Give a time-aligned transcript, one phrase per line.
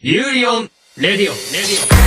[0.00, 1.98] ユーリオンレディオンレディオン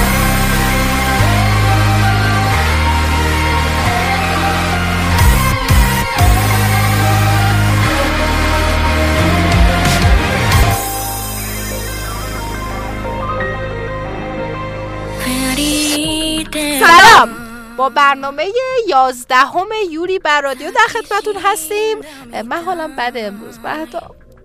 [16.79, 17.29] سلام
[17.77, 18.45] با برنامه
[18.87, 21.97] یازدهم یوری بر رادیو در خدمتتون هستیم
[22.45, 23.89] من حالم بده امروز بعد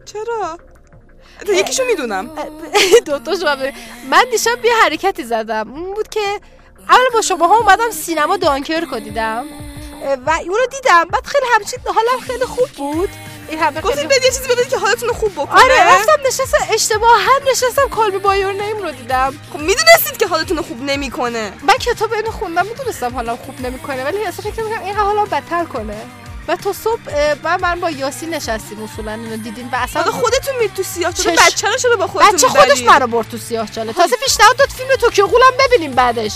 [0.04, 0.58] چرا؟
[1.48, 2.30] یکیشو می‌دونم.
[3.06, 3.56] دوتا شما
[4.10, 5.72] من دیشب یه حرکتی زدم.
[5.74, 6.40] اون بود که
[6.88, 9.44] اول با شما ها اومدم سینما دانکرکو دیدم.
[10.26, 11.04] و اونو دیدم.
[11.04, 13.08] بعد خیلی همچین حالم خیلی خوب بود.
[13.48, 15.62] این همه گفتید بدید یه چیزی ببینید که حالتون رو خوب بکنه.
[15.62, 16.58] آره رفتم نشستم.
[16.70, 19.34] اشتباها نشستم کالبی بایور نیم رو دیدم.
[19.52, 21.52] خب می‌دونستید که حالتون رو خوب نمی‌کنه.
[21.62, 25.64] من کتاب اینو خوندم می‌دونستم حالم خوب نمی‌کنه ولی اصلا فکر می‌کنم این حالم بدتر
[25.64, 25.96] کنه.
[26.48, 30.74] و تا صبح اه، من با یاسی نشستیم اصولا اینو دیدیم و اصلا خودتون میرید
[30.74, 33.92] تو سیاه چش- بچه رو چرا با خودتون بچه خودش؟ منو برد تو سیاه چاله.
[33.92, 36.32] تازه پیشنهاد داد فیلم توکیو غولم ببینیم بعدش.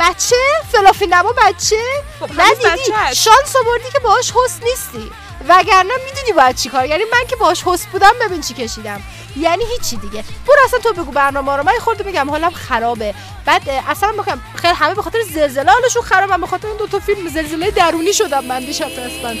[0.00, 0.36] بچه
[0.72, 1.76] فلافی نما بچه.
[2.20, 2.92] خب، ندیدی.
[3.14, 5.10] شانس آوردی که باهاش حس نیستی.
[5.48, 9.02] وگرنه می‌دونی باید چی کار یعنی من که باهاش حس بودم ببین چی کشیدم.
[9.36, 10.24] یعنی هیچی دیگه.
[10.46, 11.62] برو اصلا تو بگو برنامه رو.
[11.62, 13.14] من خورده میگم حالم خرابه.
[13.46, 16.98] بعد اصلا بگم خیلی همه به خاطر زلزله حالشون خرابه به خاطر این دو تا
[16.98, 19.36] فیلم زلزله درونی شدم من دیشب اصلا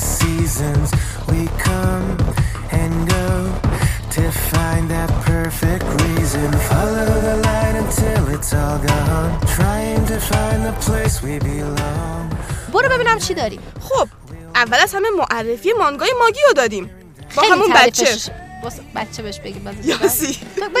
[0.00, 0.99] seasons.
[1.30, 2.08] We come
[2.80, 3.28] and go
[4.16, 6.48] to find that perfect reason.
[6.70, 9.32] Follow the light until it's all gone.
[9.58, 12.24] Trying to find the place we belong.
[12.72, 14.08] برو ببینم چی داری خب
[14.54, 16.90] اول از همه معرفی مانگای ماگی رو دادیم
[17.36, 18.16] با همون بچه
[18.62, 20.38] واسه بچه بهش بگیم باز یاسی.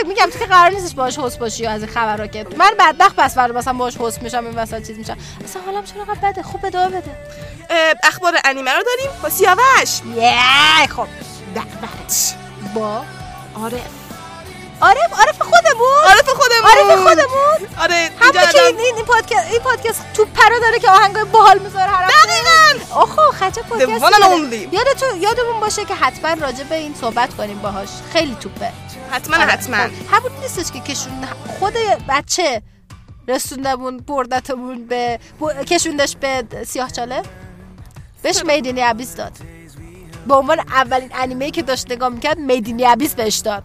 [0.08, 3.34] میگم تو که قرار نیستش باهاش حس باشی از این خبرها که من بدبخت پس
[3.34, 5.16] فردا مثلا باهاش حس میشم این وسط چیز میشم.
[5.44, 7.16] اصلا حالم چرا انقدر بده؟ خوب ادامه بده.
[8.02, 10.00] اخبار انیمه رو داریم با سیاوش.
[10.16, 11.06] یه خب.
[11.56, 12.34] دقبرت
[12.74, 13.02] با
[13.64, 13.82] آره.
[14.80, 16.04] عارف عارف خودمون.
[16.06, 16.70] عارف خودمون.
[16.70, 17.68] عارف خودمون.
[17.80, 21.90] آره همون که این این پادکست این پادکست تو پرا داره که آهنگای باحال می‌ذاره
[21.90, 22.10] هر
[22.76, 22.94] دقیقاً.
[22.94, 23.90] آخه خچه پادکست.
[24.72, 27.88] یادتون یادمون باشه که حتما راجع به این صحبت کنیم باهاش.
[28.12, 28.72] خیلی توپه.
[29.10, 29.76] حتما آره، حتما.
[29.76, 31.12] خب، همون نیستش که کشون
[31.58, 31.74] خود
[32.08, 32.62] بچه
[33.28, 37.22] رسوندمون بردتمون به ب- کشوندش به سیاه چاله.
[38.22, 39.32] بهش میدینی عبیس داد.
[40.26, 43.62] به عنوان اولین انیمه که داشت نگاه می‌کرد میدینی عبیس بهش داد.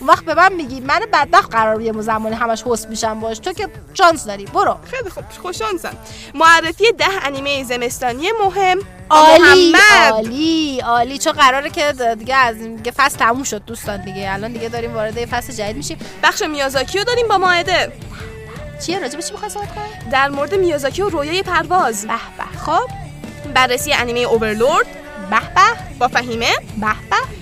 [0.00, 3.52] اون وقت به من میگی من بدبخت قرار یه زمانی همش حس میشم باش تو
[3.52, 4.78] که شانس داری برو.
[4.90, 5.96] خیلی خوب خوشانسم
[6.34, 8.78] معرفی ده انیمه زمستانی مهم.
[9.10, 9.72] عالی
[10.10, 11.18] عالی عالی.
[11.18, 14.32] چون قراره که دیگه از دیگه فصل تموم شد دوستان دیگه.
[14.32, 15.98] الان دیگه داریم وارد فصل جدید میشیم.
[16.22, 17.92] بخش میازاکی رو داریم با ماعده.
[18.86, 22.06] چیه؟ راجع به چی می‌خوای صحبت کنی؟ در مورد میازاکی و رویای پرواز.
[22.06, 22.58] به به.
[22.58, 22.90] خب.
[23.54, 24.86] بررسی انیمه اوورلورد.
[25.30, 25.96] به به.
[25.98, 26.50] با فهیمه.
[26.76, 27.35] به به.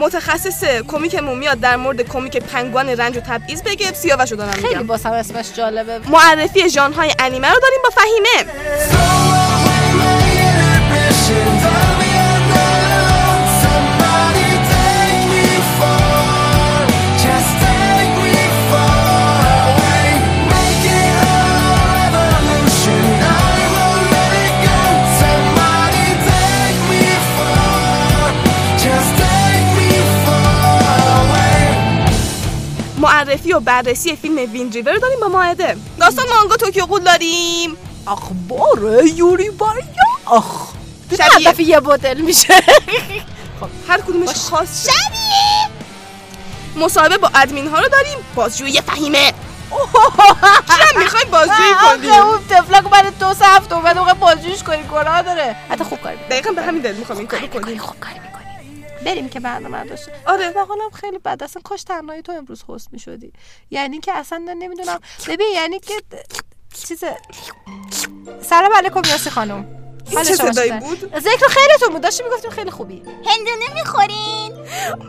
[0.00, 4.68] متخصص کمیکمون میاد در مورد کمیک پنگوان رنج و تبعیض بگه سیاوش رو دارم خیلی
[4.68, 4.86] میگم.
[4.86, 5.98] باسم اسمش جالبه.
[6.08, 8.44] معرفی ژانرهای انیمه رو داریم با فهیمه.
[33.00, 37.76] معرفی و بررسی فیلم وین ریور رو داریم با ماعده داستان مانگا توکیو قول داریم.
[38.06, 39.84] اخبار یوری باریا
[40.24, 40.68] آخ
[41.18, 41.68] شبیه.
[41.68, 42.54] یه بوتل میشه.
[43.88, 44.88] هر کدومش خاص
[46.76, 48.18] مصاحبه با ادمین ها رو داریم.
[48.34, 49.32] بازجویی فهیمه.
[50.68, 54.82] چرا می‌خوای بازجویی آخه کنیم اون تفلک بعد دو سه هفته اومد اون بازجویش کنی
[54.82, 55.56] گناه داره.
[55.70, 56.28] حتی خوب کاری می‌کنی.
[56.30, 58.20] دقیقا به همین دلیل می‌خوام این کارو کنیم خوب کاری.
[59.06, 60.48] بریم که برنامه داشته آره.
[60.56, 61.42] و حالم خیلی بد.
[61.42, 63.32] اصلا کاش تنهایی تو امروز هست می‌شدی.
[63.70, 64.98] یعنی که اصلا نمی‌دونم.
[65.28, 65.94] ببین یعنی که
[66.74, 67.04] چیز
[68.42, 69.66] سلام علیکم یاسی خانم.
[70.14, 72.00] حال چه شما صدایی؟ بود؟ ذکر خیرتون بود.
[72.00, 73.02] داشتی می‌گفتیم خیلی خوبی.
[73.26, 74.52] هندونه می‌خورین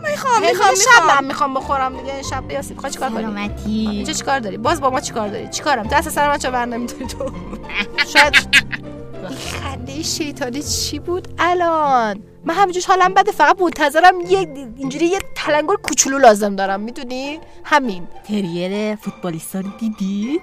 [0.10, 2.22] می‌خوام می‌خوام شب من می‌خوام بخورم دیگه.
[2.22, 3.88] شب یاسی می‌خوای چیکار کنی؟ سلامتی.
[3.92, 7.08] اینجا چیکار داری؟ باز با ما چیکار داری؟ چیکارم؟ دست سر من چه بر نمی‌تونی
[7.08, 7.32] تو؟
[8.14, 14.40] شاید این خنده شیطانی چی بود الان؟ من همینجوش حالم بده فقط منتظرم یه
[14.78, 18.08] اینجوری یه تلنگر کوچولو لازم دارم می‌دونی؟ همین.
[18.28, 20.42] تریر فوتبالیستا رو دیدید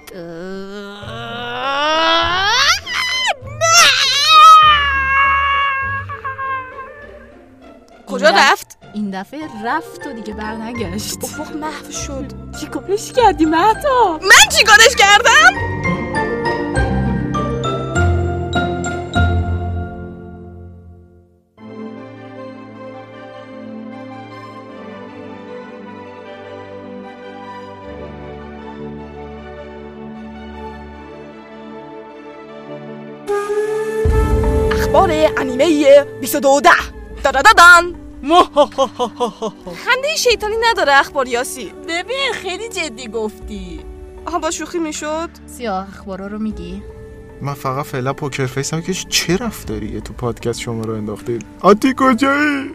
[8.07, 12.25] کجا رفت؟ این دفعه رفت و دیگه بر نگشت افق محو شد.
[12.59, 15.98] چی کارش کردی مهتا؟ من چیکارش کردم؟
[34.89, 36.69] اخبار انیمه 2210
[37.23, 37.95] دادادادان
[39.85, 41.73] خنده شیطانی نداره اخبار یاسی.
[41.87, 43.79] ببین خیلی جدی گفتی.
[44.25, 46.83] آها با شوخی می‌شد؟ سیاه اخبارا رو میگی؟
[47.41, 51.93] من فقط فعلا poker face هم که چه رفتاریه تو پادکست شما رو انداختید؟ آتی
[51.97, 52.71] کجایی؟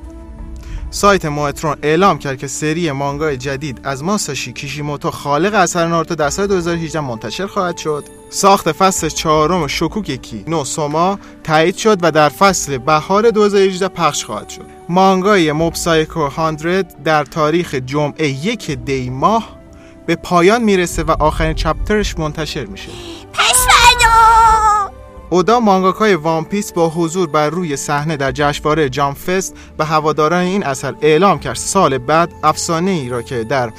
[0.90, 6.30] سایت موترون اعلام کرد که سری مانگای جدید از ماساشی کیشیموتو خالق اثر ناروتو در
[6.30, 8.04] سال 2018 منتشر خواهد شد.
[8.34, 14.48] ساخت فصل چهارم شوکوگکی نو سوما تایید شد و در فصل بهار 2018 پخش خواهد
[14.48, 14.66] شد.
[14.88, 19.48] مانگای موب سایکو 100 در تاریخ جمعه یک دی ماه
[20.06, 22.88] به پایان می‌رسه و آخرین چپترش منتشر میشه.
[25.30, 30.42] اودا مانگاکای وان پیس با حضور بر روی صحنه در جشنواره جام فست به هواداران
[30.42, 31.56] این اثر اعلام کرد.
[31.56, 33.72] سال بعد افسانه ای را که در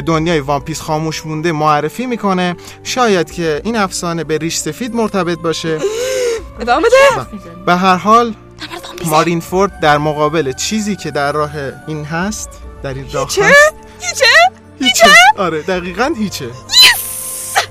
[0.00, 2.56] دنیای وان پیس خاموش مونده معرفی می‌کنه.
[2.82, 5.78] شاید که این افسانه به ریش سفید مرتبط باشه.
[6.60, 6.88] ادامه
[7.66, 8.34] به هر حال
[9.04, 11.50] مارین فورد در مقابل چیزی که در راه
[11.86, 12.48] این هست
[12.82, 13.38] در این راه؟ هست.
[14.00, 14.26] هیچه؟
[14.80, 15.06] هیچه؟
[15.36, 16.50] آره دقیقا هیچه.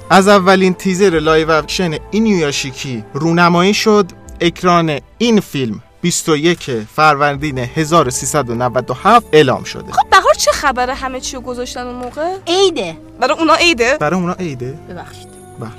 [0.09, 4.11] از اولین تیزر live action اینویاشیکی رونمایی شد
[4.41, 9.91] اکران این فیلم 21 فروردین 1397 اعلام شده.
[9.91, 12.97] خب بهار چه خبره؟ همه چی رو گذاشتن اون موقع؟ عیده.
[13.19, 15.27] برای اونا عیده؟ برای اونا عیده؟ ببخشید.
[15.59, 15.69] بله.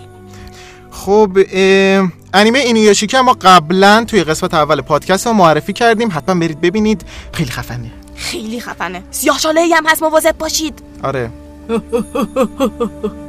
[0.91, 1.39] خب
[2.35, 6.09] انیمه اینویاشیکی هم ما قبلا توی قسمت اول پادکست رو معرفی کردیم.
[6.13, 7.05] حتما برید ببینید.
[7.33, 7.91] خیلی خفنه.
[8.17, 9.03] خیلی خفنه.
[9.11, 10.83] سیاه شاله هم هست مواظب باشید.
[11.03, 11.31] آره.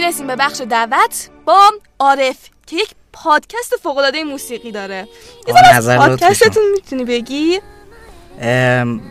[0.00, 5.08] می‌رسیم به بخش دعوت با عارف که یک پادکست فوق العاده موسیقی داره.
[5.48, 7.60] یه از نظر پادکستتون می‌تونی بگی؟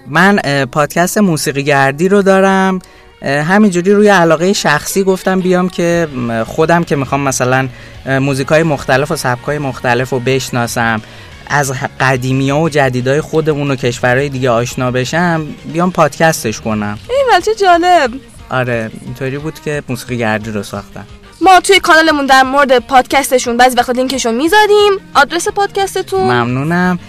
[0.07, 2.79] من اه، پادکست موسیقی گردی رو دارم.
[3.21, 6.07] همینجوری روی علاقه شخصی گفتم بیام که
[6.47, 7.69] خودم که می‌خوام مثلا
[8.05, 11.01] موزیک های مختلف و سبک های مختلف رو بشناسم
[11.47, 16.99] از قدیمی ها و جدیدای خودمون و کشورهای دیگه آشنا بشم بیام پادکستش کنم.
[17.09, 18.11] ایول چه جالب.
[18.49, 21.05] آره اینطوری بود که موسیقی گردی رو ساختم
[21.41, 24.93] ما توی کانالمون در مورد پادکستشون بعضی وقتا لینکشون می‌ذاریم.
[25.13, 26.99] آدرس پادکستتون؟ ممنونم.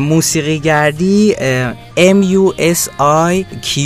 [0.00, 1.34] موسیقی گردی
[1.96, 2.88] M U S
[3.30, 3.76] I Q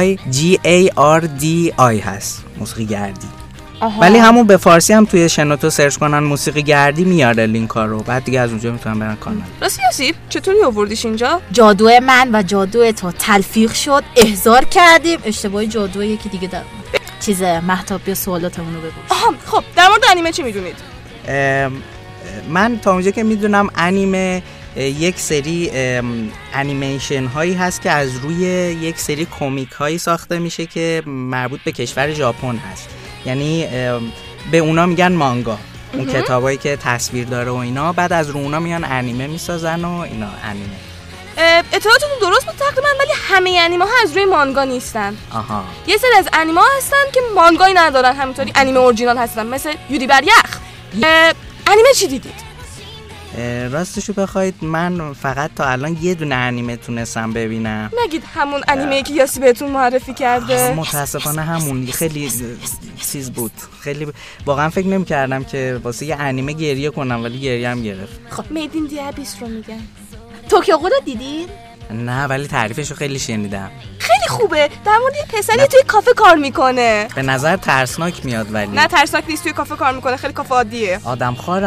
[0.00, 0.90] I G A
[1.20, 1.44] R D
[1.78, 2.44] I هست.
[2.58, 3.26] موسیقی گردی.
[3.84, 4.00] آها.
[4.00, 8.02] ولی همون به فارسی هم توی شنوتو سرچ کنن موسیقی گردی میاره لینک ها رو.
[8.02, 12.42] بعد دیگه از اونجا می‌تونن برن کانال راستی یاسیب چطوری آوردیش اینجا؟ جادو من و
[12.42, 15.18] جادو تو تلفیق شد احضار کردیم.
[15.24, 16.62] اشتباهی جادو یکی دیگه در
[17.20, 18.90] چیز محتاب بیا سوالاتمون رو بگو.
[19.08, 20.76] آها خب در مورد انیمه چی می‌دونید؟
[22.48, 24.42] من تا اونجا که می‌دونم انیمه
[24.76, 25.70] یک سری
[26.54, 28.36] انیمیشن هایی هست که از روی
[28.80, 32.88] یک سری کمیک هایی ساخته میشه که مربوط به کشور ژاپن هست.
[33.26, 33.66] یعنی
[34.50, 35.58] به اونا میگن مانگا.
[35.92, 37.92] اون کتابایی که تصویر داره و اینا.
[37.92, 40.76] بعد از رو اونا میان انیمه می‌سازن و اینا انیمه.
[41.72, 45.16] اطلاعاتتون درست بود تقریبا ولی همه انیمه ها از روی مانگا نیستن.
[45.30, 45.64] آها.
[45.86, 50.06] یه سری از انیمه ها هستن که مانگایی ندارن همینطوری انیمه اورجینال هستن مثل یوری
[50.06, 50.58] بر یخ.
[51.66, 52.53] انیمه چی دیدید؟
[53.72, 57.90] راستشو بخواید من فقط تا الان یه دونه انیمه تونستم ببینم.
[58.04, 60.74] نگید همون انیمه که یاسی بهتون معرفی کرده.
[60.74, 61.86] متاسفانه همون.
[61.86, 62.32] خیلی
[63.12, 63.52] چیز بود.
[63.80, 64.06] خیلی
[64.46, 68.20] واقعا فکر نمی کردم که واسه یه انیمه گریه کنم ولی گریه هم گرفت.
[68.50, 69.80] میدین دی ابیس رو میگن.
[70.48, 71.48] توکیو رو دیدین؟
[71.90, 73.70] نه ولی تعریفش رو خیلی شنیدم.
[73.98, 74.70] خیلی خوبه.
[74.84, 77.08] در مورد یه پسری توی کافه کار می‌کنه.
[77.14, 78.72] به نظر ترسناک میاد ولی.
[78.72, 80.16] نه ترسناک نیست توی کافه کار می‌کنه.
[80.16, 81.00] خیلی کافه عادیه.
[81.04, 81.58] آدم آها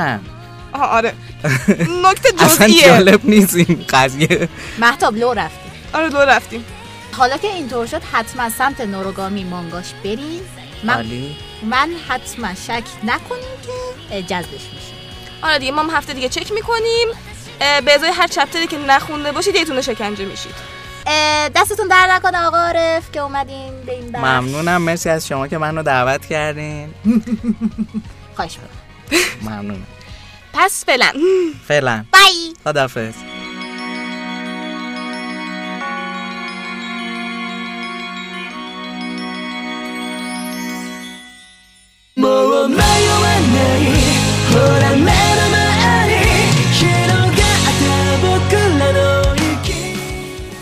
[0.85, 1.13] آره.
[2.05, 2.85] نکته اصلا جزئیه.
[2.85, 4.49] جالب نیست این قضیه.
[4.79, 6.65] محتاب لو رفتیم آره دو رفتیم.
[7.11, 10.41] حالا که اینطور شد حتما سمت نوروگامی مانگاش برین
[10.83, 11.35] من, عالی.
[11.63, 13.57] من حتما شک نکنیم
[14.09, 14.93] که جذبش میشه.
[15.41, 17.07] آره دیگه ما هم هفته دیگه چک می‌کنیم.
[17.85, 20.53] به ازای هر چپتری که نخونده باشید یه تونه شکنجه میشید.
[21.55, 24.23] دستتون در نکنه آقا عارف که اومدین به این بخش.
[24.23, 26.89] ممنونم مرسی از شما که منو دعوت کردین.
[28.35, 29.51] خواهش می‌کنم.
[29.51, 29.87] ممنونم.
[30.59, 31.13] پس فعلا.
[31.67, 32.05] فعلا.
[32.13, 32.53] بای.
[32.63, 33.13] خدافظ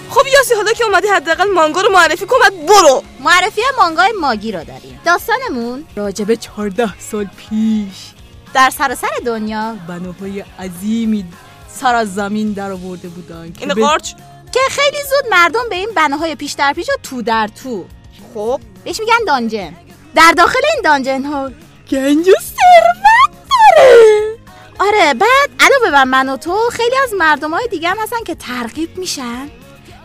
[0.10, 2.36] خب یاسی حالا که اومدی حداقل مانگا رو معرفی کن
[2.68, 3.04] برو.
[3.20, 5.02] معرفی مانگای ماگی رو داریم.
[5.06, 8.15] داستانمون؟ راجب 14 سال پیش.
[8.56, 11.26] در سراسر دنیا بناهای عظیمی
[11.68, 14.14] سر از زمین در آورده بودن که, این قارچ؟
[14.52, 17.86] که خیلی زود مردم به این بناهای پیش در پیش و تو در تو.
[18.34, 18.62] خب.
[18.84, 19.74] بهش میگن دانجن.
[20.16, 21.52] در داخل این دانجن ها
[21.90, 24.38] گنج و ثروت داره.
[24.80, 28.36] آره بعد علاوه بر من و تو خیلی از مردم های دیگه هم هستن که
[28.36, 29.50] ترغیب میشن.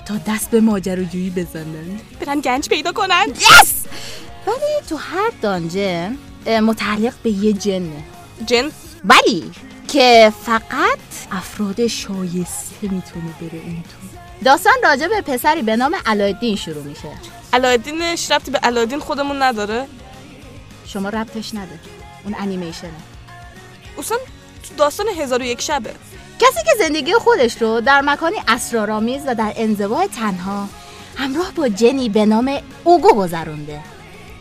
[0.07, 2.01] تا دست به ماجراجویی بزنن.
[2.21, 3.27] برن گنج پیدا کنن.
[3.29, 3.85] یس
[4.47, 8.05] ولی تو هر دانجن متعلق به یه جنه.
[8.47, 8.71] جن؟
[9.05, 9.51] ولی
[9.89, 10.99] که فقط
[11.33, 14.19] افراد شایسته می‌تونه بره اون تو.
[14.45, 17.09] داستان راجع به پسری به نام علایالدین شروع میشه.
[17.53, 19.87] علایالدینش ربطی به علایالدین خودمون نداره.
[20.87, 21.79] شما ربطش نده
[22.25, 22.91] اون انیمیشنه.
[23.99, 24.17] اصلا
[24.77, 25.91] داستان هزار و یک شبه.
[26.39, 30.69] کسی که زندگی خودش رو در مکانی اسرارآمیز و در انزوا تنها
[31.17, 33.81] همراه با جنی به نام اوگو گذرونده.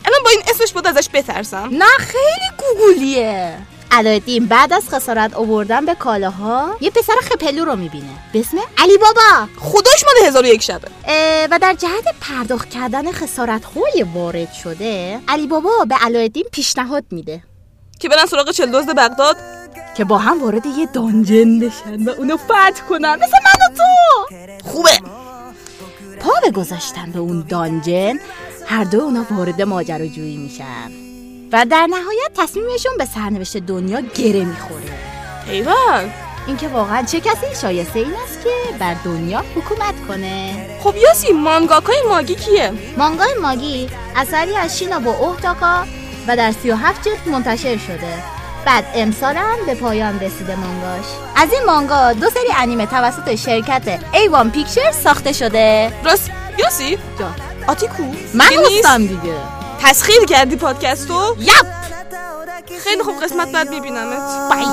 [0.06, 1.70] الان با این اسمش بود ازش بترسم.
[1.72, 3.58] نه خیلی گوگولیه.
[3.91, 8.10] علایالدین بعد از خسارت آوردن به کالاها یه پسر خپلو رو می‌بینه.
[8.34, 9.48] به اسم علی بابا.
[9.60, 10.88] خداش مال هزار و یک شبه.
[11.51, 13.63] و در جهت پرداخت کردن خسارت
[14.13, 17.43] وارد شده علی بابا به علایالدین پیشنهاد میده.
[18.00, 19.38] که برن سراغ چل دزد بغداد.
[19.98, 23.15] که با هم وارد یه دانجن بشن و اونو فتح کنن.
[23.15, 24.63] مثل من و تو.
[24.69, 25.00] خوبه.
[26.19, 28.19] پا به گذاشتن به اون دانجن
[28.65, 31.09] هر دو اونا وارد ماجراجویی میشن.
[31.51, 35.00] و در نهایت تصمیمشون به سرنوشت دنیا گره می‌خوره.
[35.50, 36.10] ایول
[36.48, 40.65] اینکه واقعا چه کسی شایسته این است که بر دنیا حکومت کنه.
[40.84, 45.86] خب یاسی مانگاکای ماگی کیه؟ مانگای ماگی اثری از شینابو اوهتاکا
[46.27, 48.13] و در 37 جلد منتشر شده.
[48.65, 51.06] بعد امسال هم به پایان رسیده مانگاش.
[51.36, 55.94] از این مانگا دو سری انیمه توسط شرکت ایوان پیکچر ساخته شده.
[56.06, 56.32] راست.
[56.58, 57.32] یاسی؟ جا.
[57.68, 58.03] آتیکو؟
[58.34, 59.59] من نیست؟ دیگه.
[59.81, 61.65] تسخیر کردی پادکستو؟ یپ!
[62.79, 64.50] خیلی خوب قسمت بعد میبینمت.
[64.50, 64.65] بای!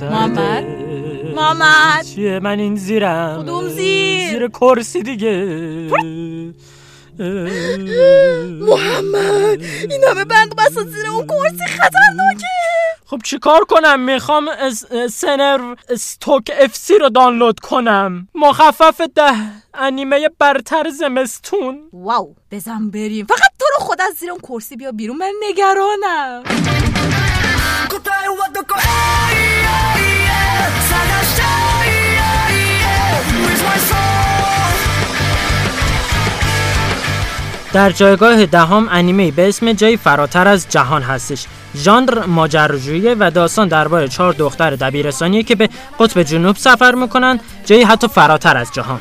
[0.00, 0.64] محمد؟
[1.36, 2.04] محمد!
[2.04, 5.46] چیه من این زیرم؟ کدوم زیر؟ زیر کرسی دیگه.
[8.60, 12.46] محمد این همه بند بسا زیر اون کرسی خطرناکه.
[13.06, 18.28] خب چیکار کنم؟ می‌خوام از سنر استوک اف سی رو دانلود کنم.
[18.34, 19.34] مخفف ده
[19.74, 21.88] انیمه برتر زمستون.
[21.92, 23.26] واو بزن بریم.
[23.26, 26.42] فقط تو رو خود از زیر اون کرسی بیا بیرون من نگرانم.
[37.72, 41.46] در جایگاه دهم انیمه به اسم جای فراتر از جهان هستش.
[41.76, 45.68] ژانر ماجراجویی و داستان درباره چهار دختر دبیرستانیه که به
[46.00, 49.00] قطب جنوب سفر می‌کنن جایی حتی فراتر از جهان.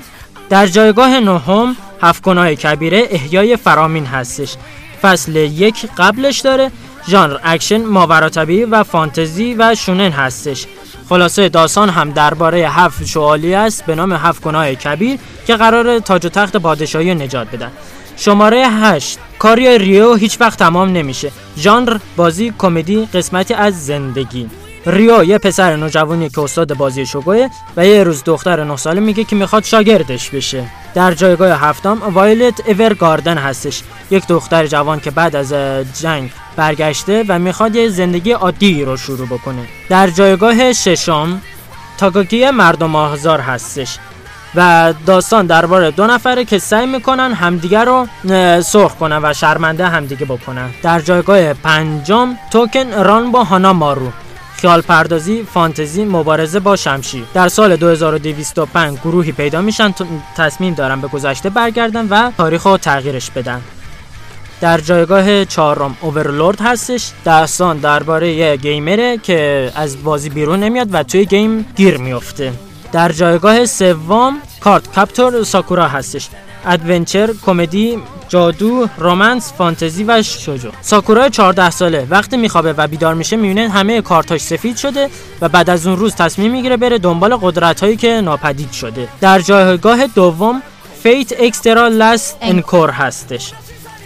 [0.50, 4.56] در جایگاه نهم هفت گناه کبیره احیای فرامین هستش.
[5.02, 6.72] فصل یک قبلش داره
[7.08, 10.66] ژانر اکشن ماوراطبیعی و فانتزی و شونن هستش.
[11.10, 16.26] خلاصه داستان هم درباره هفت شوالیه است به نام هفت گناه کبیر که قرار تاج
[16.26, 17.72] و تخت پادشاهی نجات بدن.
[18.18, 21.32] شماره 8 کاری ریو هیچ وقت تمام نمیشه.
[21.58, 24.50] ژانر بازی کمدی قسمتی از زندگی.
[24.86, 29.24] ریو یه پسر نوجوانی که استاد بازی شوگوه و یه روز دختر 9 ساله میگه
[29.24, 30.66] که می‌خواد شاگردش بشه.
[30.96, 33.82] در جایگاه هفتم وایلت اورگاردن هستش.
[34.12, 35.54] یک دختر جوان که بعد از
[36.02, 39.66] جنگ برگشته و می‌خواد یه زندگی عادی رو شروع بکنه.
[39.90, 41.42] در جایگاه ششم
[41.98, 43.98] تاگاکی مردم آزار هستش.
[44.56, 48.08] و داستان درباره دو نفره که سعی می‌کنن همدیگه رو
[48.62, 50.70] سرخ کنن و شرمنده همدیگه بکنن.
[50.84, 54.12] در جایگاه پنجم توکن ران با هانا مارو.
[54.56, 57.24] خیال پردازی فانتزی مبارزه با شمشیر.
[57.34, 59.94] در سال 2205 گروهی پیدا میشن
[60.38, 63.62] تصمیم دارن به گذشته برگردن و تاریخ رو تغییرش بدن.
[64.62, 67.12] در جایگاه چهارم اوورلورد هستش.
[67.26, 72.54] داستان درباره یه گیمره که از بازی بیرون نمیاد و توی گیم گیر میفته
[72.92, 76.30] در جایگاه سوم Cardcaptor Sakura هستش.
[76.66, 78.00] adventure کمدی
[78.30, 80.70] جادو romance فانتزی و شوجو.
[80.82, 82.08] ساکورا 14 ساله.
[82.10, 85.10] وقتی میخوابه و بیدار میشه می‌بینه همه کارتاش سفید شده
[85.42, 89.08] و بعد از اون روز تصمیم می‌گیره بره دنبال قدرت هایی که ناپدید شده.
[89.22, 90.62] در جایگاه دوم
[91.04, 93.54] Fate Extra Last Encore هستش.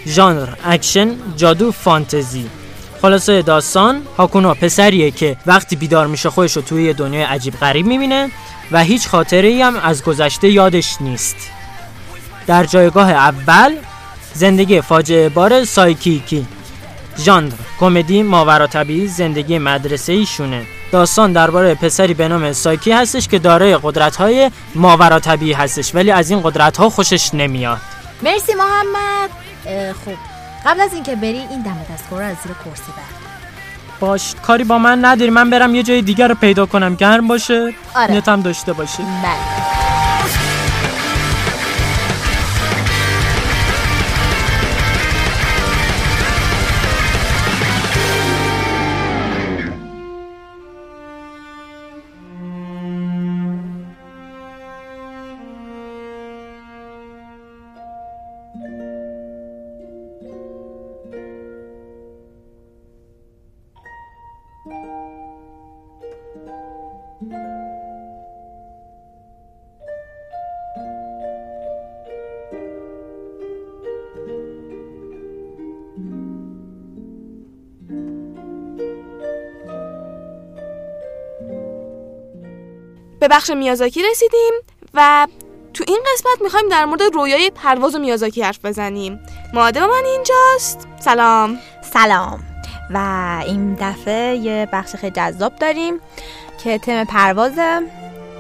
[0.07, 2.49] ژانر اکشن جادو فانتزی.
[3.01, 8.31] خلاصه داستان هاکونا پسریه که وقتی بیدار میشه خودش رو توی دنیای عجیب غریب می‌بینه.
[8.71, 11.35] و هیچ خاطره ای هم از گذشته یادش نیست.
[12.47, 13.75] در جایگاه اول
[14.33, 16.47] زندگی فاجعه بار سایکیکی.
[17.17, 20.65] ژانر کمدی ماورا طبیعی زندگی مدرسه ایشونه.
[20.91, 26.29] داستان درباره پسری به نام سایکی هستش که دارای قدرت‌های ماورا طبیعی هستش ولی از
[26.29, 27.81] این قدرت‌ها خوشش نمیاد.
[28.23, 29.29] مرسی محمد.
[30.05, 30.11] خب
[30.65, 33.28] قبل از اینکه بری این دم دستگاه رو از زیر کرسی بر
[33.99, 35.31] باش کاری با من نداری.
[35.31, 36.95] من برم یه جای دیگر رو پیدا کنم.
[36.95, 37.73] گرم باشه.
[37.95, 38.15] آره.
[38.15, 39.03] نتم داشته باشه.
[39.03, 39.88] بله.
[83.29, 84.53] بخش میازاکی رسیدیم
[84.93, 85.27] و
[85.73, 89.19] تو این قسمت می‌خوایم در مورد رویای پرواز میازاکی حرف بزنیم.
[89.53, 90.87] ماده با من اینجاست.
[90.99, 91.59] سلام.
[91.93, 92.39] سلام.
[92.93, 92.97] و
[93.45, 95.99] این دفعه یه بخش خیلی جذاب داریم
[96.63, 97.81] که تم پروازه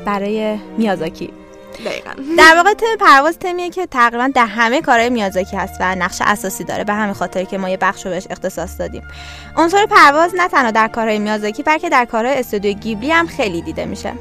[0.05, 1.33] برای میازاکی.
[1.85, 2.11] دقیقا.
[2.37, 6.63] در واقع تم پرواز تمیه که تقریبا در همه کارهای میازاکی هست و نقش اساسی
[6.63, 9.03] داره به همین خاطر که ما یه بخش رو بهش اختصاص دادیم.
[9.57, 13.85] عنصر پرواز نه تنها در کارهای میازاکی بلکه در کارهای استودیو گیبلی هم خیلی دیده
[13.85, 14.13] میشه.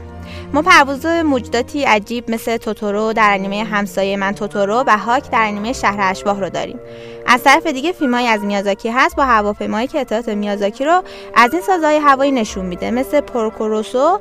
[0.52, 5.72] ما پرواز موجوداتی عجیب مثل توتورو در انیمه همسایه من توتورو و هاک در انیمه
[5.72, 6.80] شهر اشباح رو داریم.
[7.26, 11.02] از طرف دیگه فیلمایی از میازاکی هست با هواپیمایی که اطلاعات میازاکی رو
[11.34, 14.18] از این سازه‌های هوایی نشون میده مثل پورکوروسو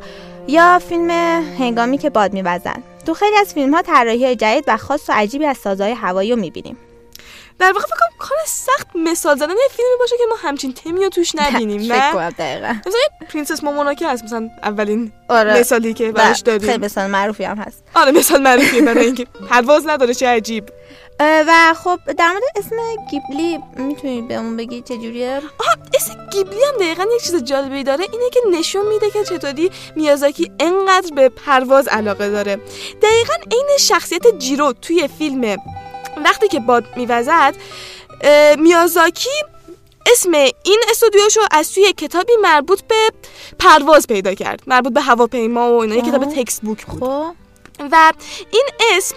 [0.47, 1.09] یا فیلم
[1.59, 2.83] هنگامی که باد میوزن.
[3.05, 6.39] تو خیلی از فیلم ها طراحی جدید و خاص و عجیبی از سازه‌های هوایی رو
[6.39, 6.77] می‌بینیم.
[7.59, 11.03] در واقع فکر کنم کار سخت مثال زدن یه فیلمی باشه که ما همچین تمی
[11.03, 12.75] رو توش نبینیم فکر کنم دقیقا.
[12.85, 15.59] مثلا پرنسس مونونوکه هست مثلا اولین آره.
[15.59, 17.83] مثالی که براش خیلی داریم مثال معروفی هم هست.
[17.95, 19.27] آره مثال معروفیه برای اینکه.
[19.49, 20.69] پرواز نداره چه عجیب.
[21.19, 22.75] و خب در مورد اسم
[23.11, 28.05] گیبلی می‌تونی بهمون بگی چجوریه آها اسم گیبلی هم دقیقا یک چیز جالبی داره.
[28.11, 32.55] اینه که نشون میده که چطوری میازاکی انقدر به پرواز علاقه داره.
[33.01, 35.57] دقیقا عین شخصیت جیرو توی فیلم
[36.27, 37.55] وقتی که باد میوزد
[38.57, 39.29] میازاکی
[40.11, 40.31] اسم
[40.63, 43.11] این استودیوشو از سوی کتابی مربوط به
[43.59, 46.35] پرواز پیدا کرد مربوط به هواپیما و اینا یه کتاب آه.
[46.35, 47.33] تکست بوک بود خب
[47.91, 48.13] و
[48.51, 49.15] این اسم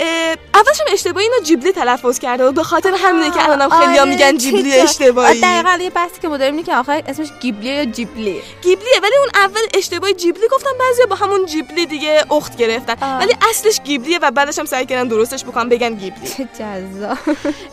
[0.00, 3.98] اه، اولش هم اشتباهی اینو جیبلی تلفظ کرده و به خاطر همینه که الانم خیلی
[3.98, 5.40] آره، میگن جیبلی؟ اشتباهی.
[5.40, 8.42] دقیقا یه بحثی که ما داریم که آخر اسمش گیبلیه یا جیبلی.
[8.62, 12.96] گیبلیه ولی اون اول اشتباهی جیبلی گفتن بعضیا با همون جیبلی دیگه اخت گرفتن.
[13.02, 13.18] آه.
[13.18, 16.28] ولی اصلش گیبلیه و بعدش هم سعی کردن درستش بکنن بگن گیبلی.
[16.58, 16.64] چه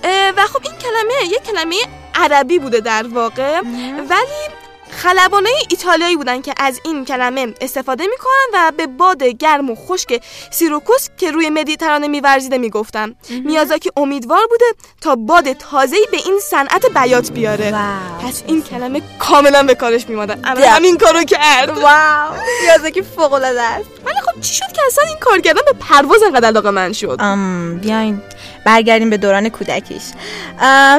[0.03, 1.75] اه، و خب این کلمه یه کلمه
[2.15, 3.59] عربی بوده در واقع.
[4.09, 4.60] ولی
[4.91, 10.21] خلبانه ایتالیایی بودن که از این کلمه استفاده می‌کنن و به باد گرم و خشک
[10.51, 13.15] سیروکوس که روی مدیترانه میورزیده می‌گفتن.
[13.29, 14.65] میازاکی امیدوار بوده
[15.01, 17.71] تا باد تازه‌ای به این صنعت بیات بیاره.
[17.71, 18.27] واو.
[18.29, 21.69] پس این کلمه کاملا به کارش میمادن الان دق- همین کارو کرد.
[21.69, 22.35] واو.
[22.67, 23.89] یازکی فوق العاده است.
[24.05, 27.17] ولی خب چی شد که اصلا این کار کردن به پرواز انقدر علاقه من شد؟
[27.19, 28.21] ام بیاین.
[28.65, 30.03] برگردیم به دوران کودکیش.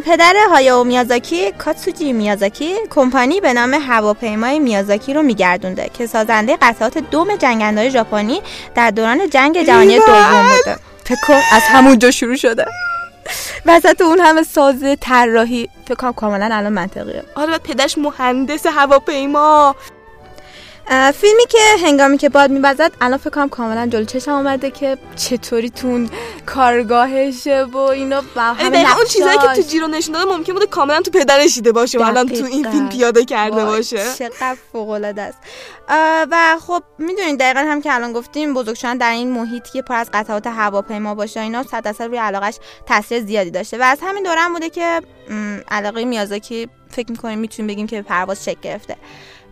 [0.07, 6.99] پدر هایاو میازاکی کاتسوجی میازاکی کمپانی به نام هواپیمای میازاکی رو میگردونده که سازنده قطعات
[6.99, 8.43] دوم جنگندهای ژاپنی
[8.75, 10.77] در دوران جنگ جهانی دوم بوده.
[11.05, 12.67] فکر از همونجا شروع شده.
[13.67, 15.69] وسط اون همه سازه طراحی.
[15.85, 17.23] فکر کنم کاملا الان منطقیه.
[17.35, 19.77] آره پدرش مهندس هواپیما.
[20.91, 25.71] فیلمی که هنگامی که باد میبزد الان فکر کنم کاملا جلو چشم آمده که چطوری
[25.71, 26.11] تون
[26.47, 29.63] کارگاهشه و اینا و همه اون چیزایی که تو.
[29.63, 32.71] جیرو نشون داده ممکن بوده کاملا تو پدرش دیده باشه و الان تو این.
[32.71, 35.39] فیلم پیاده کرده باشه چقدر فوق العاده است
[36.31, 39.95] و خب می‌دونید دقیقا هم که الان گفتیم بزرگ شدن در این محیطی که پر
[39.95, 44.23] از قطعات هواپیما باشه اینا صد درصد روی علاقش تاثیر زیادی داشته و از همین
[44.23, 45.01] دوران بوده که
[45.69, 48.97] علاقه میازاکی فکر می‌کنیم می‌تونیم بگیم که پرواز شکل گرفته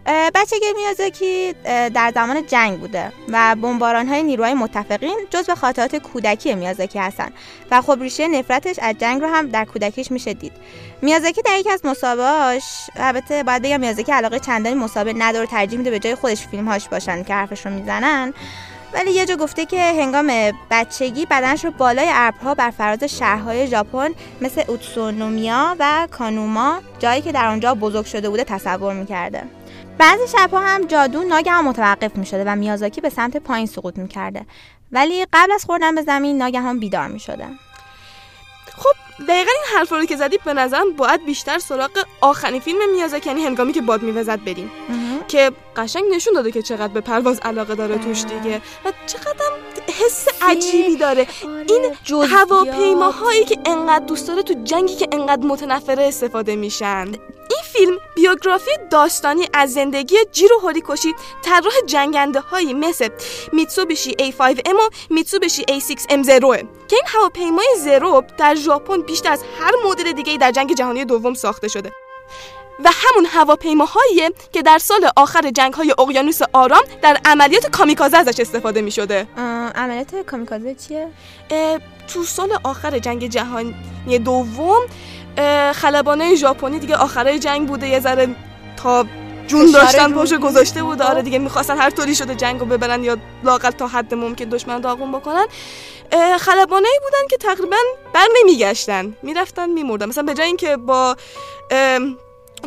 [0.07, 6.55] بچگی میازاکی در زمان جنگ بوده و بمباران های نیروهای متفقین جز به خاطرات کودکی
[6.55, 7.31] میازاکی هستن.
[7.71, 10.53] و خب ریشه نفرتش از جنگ رو هم در کودکیش میشه دید.
[11.03, 12.65] میازاکی در یکی از مسابقهاش
[12.97, 17.25] البته باید بگم میازاکی علاقه چندانی مسابقه نداره ترجیح میده به جای خودش فیلمهاش باشن
[17.25, 18.35] که حرفش رو می‌زنن.
[18.93, 20.33] ولی یه جا گفته که هنگام
[20.71, 24.11] بچگی بدنش رو بالای ابرها بر فراز شهرهای ژاپن
[24.41, 29.43] مثل اوتسونومیا و کانوما جایی که در آنجا بزرگ شده بوده تصور می‌کرده.
[30.01, 34.47] بعضی شبها هم جادو ناگهان متوقف می‌شده و میازاکی به سمت پایین سقوط می‌کرده.
[34.93, 37.47] ولی قبل از خوردن به زمین ناگهان بیدار می‌شده.
[38.77, 43.29] خب دقیقا این حرف رو که زدی به نظرم باید بیشتر سراغ آخرین فیلم میازاکی
[43.29, 44.71] یعنی هنگامی که باد میوزد بریم.
[45.29, 48.57] که قشنگ نشون داده که چقدر به پرواز علاقه داره توش دیگه.
[48.85, 49.51] و چقدر
[50.05, 51.27] حس عجیبی داره.
[51.69, 51.93] این
[52.29, 57.07] هواپیماهایی که انقدر دوست داره تو جنگی که انقدر متنفره استفاده میشن.
[57.51, 63.09] این فیلم بیوگرافی داستانی از زندگی جیرو هوریکوشی طراح جنگنده هایی مثل
[63.53, 66.57] میتسوبیشی A5M و میتسوبیشی A6M0
[66.89, 71.35] که این هواپیمای زرو در ژاپن بیشتر از هر مدل دیگه در جنگ جهانی دوم
[71.35, 71.93] ساخته شده.
[72.85, 78.41] و همون هواپیماهاییه که در سال آخر جنگ های اقیانوس آرام در عملیات کامیکازه ازش
[78.41, 79.27] استفاده می شده
[79.75, 81.09] عملیات کامیکازه چیه؟
[82.15, 84.81] تو سال آخر جنگ جهانی دوم
[85.39, 88.29] اه، خلبانای ژاپنی دیگه آخرای جنگ بوده یه ذره
[88.77, 89.07] تا
[89.47, 90.13] جون داشتن.
[90.13, 91.03] پاشو گذاشته بود.
[91.03, 95.13] آره دیگه می‌خواستن هر طوری شده جنگو ببرن یا لاقل تا حد ممکن دشمن داغون
[95.13, 95.47] بکنن.
[96.13, 97.77] اه، خلبانایی بودن که تقریبا
[98.13, 100.09] بر نمیگشتن می‌رفتن میمردن.
[100.09, 101.17] مثلا به جای اینکه با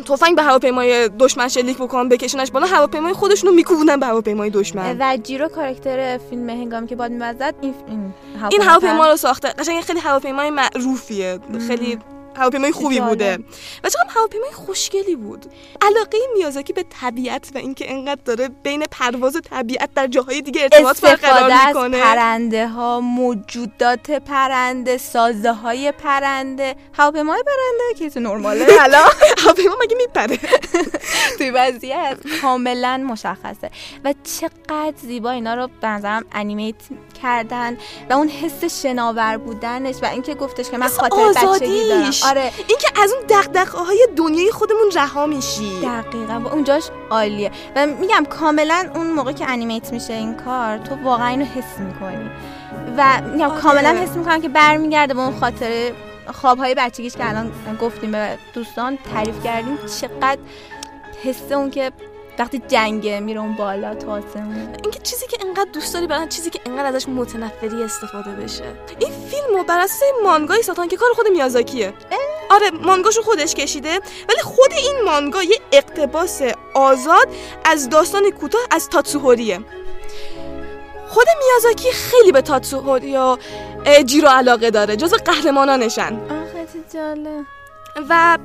[0.02, 4.96] تفنگ به هواپیمای دشمن شلیک بکنن بکشنش بالا هواپیمای خودشونو میکوبوندن به هواپیمای دشمن.
[5.00, 8.14] و جیرو کاراکتر فیلم هنگامی که باد میوزد این این
[8.50, 9.48] این هواپیما رو ساخته.
[9.48, 11.38] قشنگ خیلی هواپیمای معروفیه.
[11.68, 11.98] خیلی
[12.36, 13.08] هواپیمای خوبی جالب.
[13.08, 13.38] بوده
[13.84, 15.46] و چقدر هواپیمای خوشگلی بود.
[15.82, 20.62] علاقه میازاکی به طبیعت و اینکه انقدر داره بین پرواز و طبیعت در جاهای دیگه
[20.62, 22.00] ارتباط برقرار از می‌کنه.
[22.00, 26.76] پرنده ها موجودات پرنده سازه های پرنده.
[26.92, 28.66] هواپیمای پرنده که تو نرماله.
[28.80, 30.38] الان هواپیما مگه میپره؟
[31.38, 33.70] توی وضعیت کاملا مشخصه.
[34.04, 36.74] و چقدر زیبا اینا رو به نظرم انیمیت
[37.22, 37.76] کردن.
[38.10, 42.12] و اون حس شناور بودنش و اینکه گفتش که من خاطر بچگی دارم.
[42.24, 42.52] آره.
[42.68, 45.80] اینکه از اون دغدغه های دنیای خودمون رها میشی.
[45.82, 46.38] دقیقا.
[46.38, 47.50] با اونجاش عالیه.
[47.76, 52.30] و میگم کاملا اون موقع که انیمیت میشه این کار تو واقعا اینو حس می‌کنی.
[52.96, 53.60] و میگم آره.
[53.60, 55.92] کاملا حس می‌کنم که برمیگرده به اون خاطره
[56.32, 60.38] خوابهای بچگیش که الان گفتیم به دوستان تعریف کردیم چقدر
[61.24, 61.92] حس اون که
[62.38, 64.68] وقتی جنگه میره اون بالا تو آسمون.
[64.82, 68.64] اینکه چیزی که انقدر دوست داری برن چیزی که انقدر ازش متنفری استفاده بشه.
[68.98, 71.92] این فیلم رو بر اساس مانگایی ساختن که کار خود میازاکیه.
[72.50, 76.42] آره مانگاشو خودش کشیده ولی خود این مانگا یه اقتباس
[76.74, 77.28] آزاد
[77.64, 79.60] از داستان کوتاه از تاتسوهوریه.
[81.08, 83.36] خود میازاکی خیلی به تاتسوهوری و
[84.06, 86.20] جیرو علاقه داره جز قهرمانانشن.
[86.24, 87.44] آخه جالب.
[88.08, 88.38] و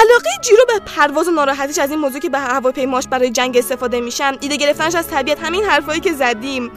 [0.00, 4.00] علاقه جیرو به پرواز و ناراحتیش از این موضوع که به هواپیماش برای جنگ استفاده
[4.00, 6.70] میشن ایده گرفتنش از طبیعت همین حرفایی که زدیم.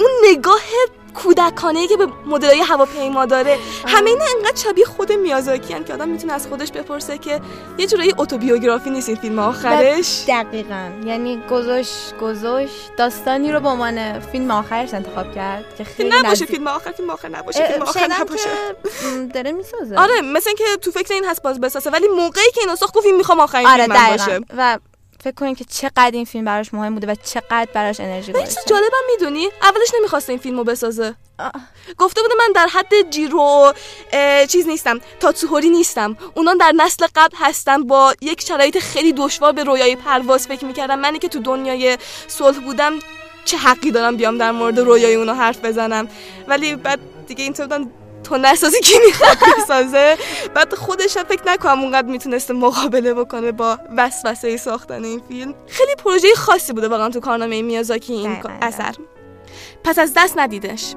[0.00, 0.60] اون نگاه
[1.14, 3.58] کودکانه که به مدلای هواپیما داره.
[3.86, 7.40] همه اینا انقدر شبیه خود میازاکی که آدم می‌تونه از خودش بپرسه که
[7.78, 10.90] یه جورایی اتوبیوگرافی نیست این فیلم آخرش؟ دقیقا.
[11.06, 11.88] یعنی گذاش
[12.20, 17.10] گذاش داستانی رو به عنوان فیلم آخرش انتخاب کرد که خیلی نباشه فیلم آخر فیلم
[17.10, 18.48] آخر نباشه فیلم آخر نباشه.
[18.84, 19.98] که داره می‌سازه.
[19.98, 23.06] آره مثل اینکه تو فکر این هست باز بسازه ولی موقعی که اینو ساخت گفت
[23.06, 24.24] این می‌خوام آخرین آره فیلمم باشه.
[24.26, 24.78] دقیقا و
[25.24, 28.46] فکر کنین که چقدر این فیلم براش مهم بوده و چقدر براش انرژی یه چیز
[28.46, 28.70] گذاشته.
[28.70, 31.14] جالبم می‌دونی؟ اولش نمی‌خواسته این فیلمو بسازه.
[31.98, 33.72] گفته بوده من در حد جیرو
[34.48, 36.16] چیز نیستم تاتسوهوری نیستم.
[36.34, 40.98] اونا در نسل قبل هستن با یک شرایط خیلی دشوار به رویای پرواز فکر می‌کردم
[40.98, 42.92] منی که تو دنیای صلح بودم
[43.44, 46.08] چه حقی دارم بیام در مورد رویای اونا حرف بزنم؟
[46.48, 47.66] ولی بعد دیگه اینطور
[48.24, 50.16] تو نسازی کی می‌خواد بسازه
[50.54, 55.54] بعد خودش هم فکر نکنم اونقدر می‌تونسته مقابله بکنه با وسوسه ساختن این فیلم.
[55.68, 58.36] خیلی پروژه خاصی بوده واقعا تو کارنامه میازاکی این.
[58.62, 58.94] اثر.
[59.84, 60.94] پس از دست ندیدش.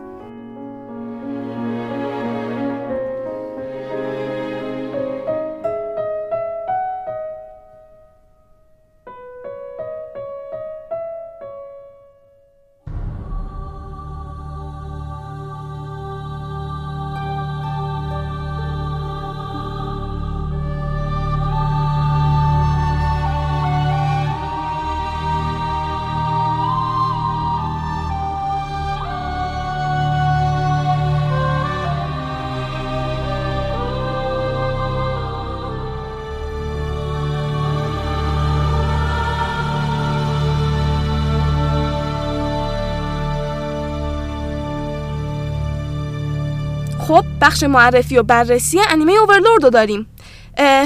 [47.48, 50.08] بخش معرفی و بررسی انیمه اوورلورد رو داریم.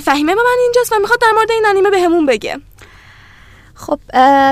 [0.03, 2.57] فهیمه با من اینجاست و می‌خواد در مورد این انیمه بهمون بگه.
[3.75, 3.99] خب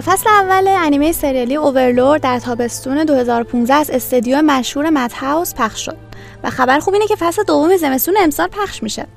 [0.01, 5.97] فصل اول انیمه سریالی اوورلورد در تابستون 2015 از استدیو مشهور مد هاوس پخش شد
[6.43, 9.07] و خبر خوب اینه که فصل دوم زمستون امسال پخش میشه.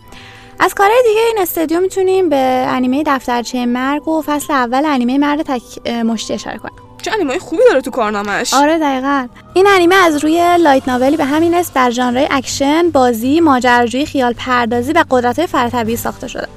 [0.60, 2.36] از کارهای دیگه این استدیو می‌تونیم به
[2.68, 6.81] انیمه دفترچه مرگ و فصل اول انیمه مرد تک مشتی اشاره کنیم.
[7.02, 9.28] چه انیمه خوبی داره تو کارنامهش آره دقیقا.
[9.54, 14.06] این انیمه از روی light novel ی به همین اسم در ژانر اکشن بازی ماجراجویی
[14.06, 16.48] خیال پردازی و قدرت های فراطبیعی ساخته شده.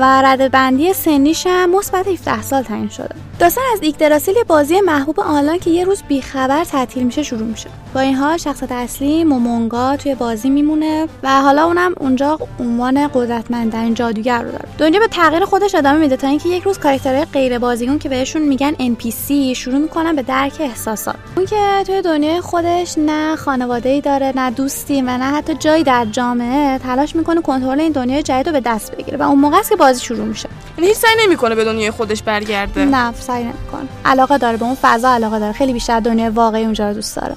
[0.00, 3.14] و رده بندی سنیش هم مثبت 17 سال تعیین شده.
[3.38, 7.70] داستان از ایگدراسیل یه بازی محبوب آنلاین که یه روز بیخبر تعطیل میشه شروع میشه.
[7.94, 13.94] با این حال شخصیت اصلی مومونگا توی بازی میمونه و حالا اونم اونجا عنوان قدرتمندترین
[13.94, 14.68] جادوگر رو داره.
[14.78, 18.42] دنیا به تغییر خودش ادامه میده تا اینکه یک روز کاراکترهای غیر بازیکن که بهشون
[18.42, 21.16] میگن NPC شروع می‌کنن به درک احساسات.
[21.36, 21.56] اون که
[21.86, 26.78] توی دنیای خودش نه خانواده ای داره نه دوستی و نه حتی جایی در جامعه
[26.78, 29.18] تلاش می‌کنه کنترل این دنیای جدید رو به دست بگیره.
[29.18, 30.48] و اون موقع است که بازی شروع میشه.
[30.78, 32.84] یعنی هیچ سعی نمی‌کنه به دنیای خودش برگرده.
[32.84, 33.88] نه سعی نمی‌کنه.
[34.04, 35.52] علاقه داره به اون فضا علاقه داره.
[35.52, 37.36] خیلی بیشتر دنیای واقعی اونجا رو دوست داره.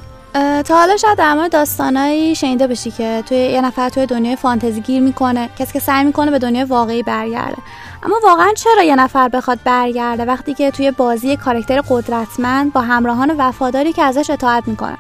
[0.63, 4.81] تا حالا شاید در مورد داستانایی شنیده باشی که توی یه نفر توی دنیای فانتزی
[4.81, 7.57] گیر می‌کنه کسی که سعی می‌کنه به دنیای واقعی برگرده.
[8.03, 12.81] اما واقعا چرا یه نفر بخواد برگرده وقتی که توی بازی یه کاراکتر قدرتمند با
[12.81, 14.97] همراهان وفاداری که ازش اطاعت می‌کنن؟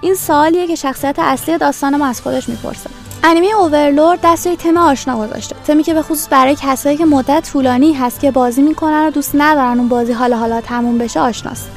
[0.00, 2.90] این سوالیه که شخصیت اصلی داستان ما از خودش می‌پرسه.
[3.24, 5.56] انیمه اوورلورد دست روی تم آشنا گذاشته.
[5.66, 9.30] تمی که به خصوص برای کسایی که مدت طولانی هست که بازی می‌کنن و دوست
[9.34, 11.70] ندارن اون بازی حالا حالا تموم بشه آشناست.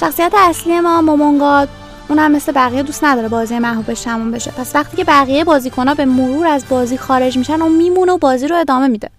[0.00, 1.66] شخصیت اصلی ما مومونگا
[2.08, 4.50] اون هم مثل بقیه دوست نداره بازی محبوبش تموم بشه.
[4.50, 8.48] پس وقتی که بقیه بازیکنها به مرور از بازی خارج میشن اون میمونه و بازی
[8.48, 9.10] رو ادامه میده.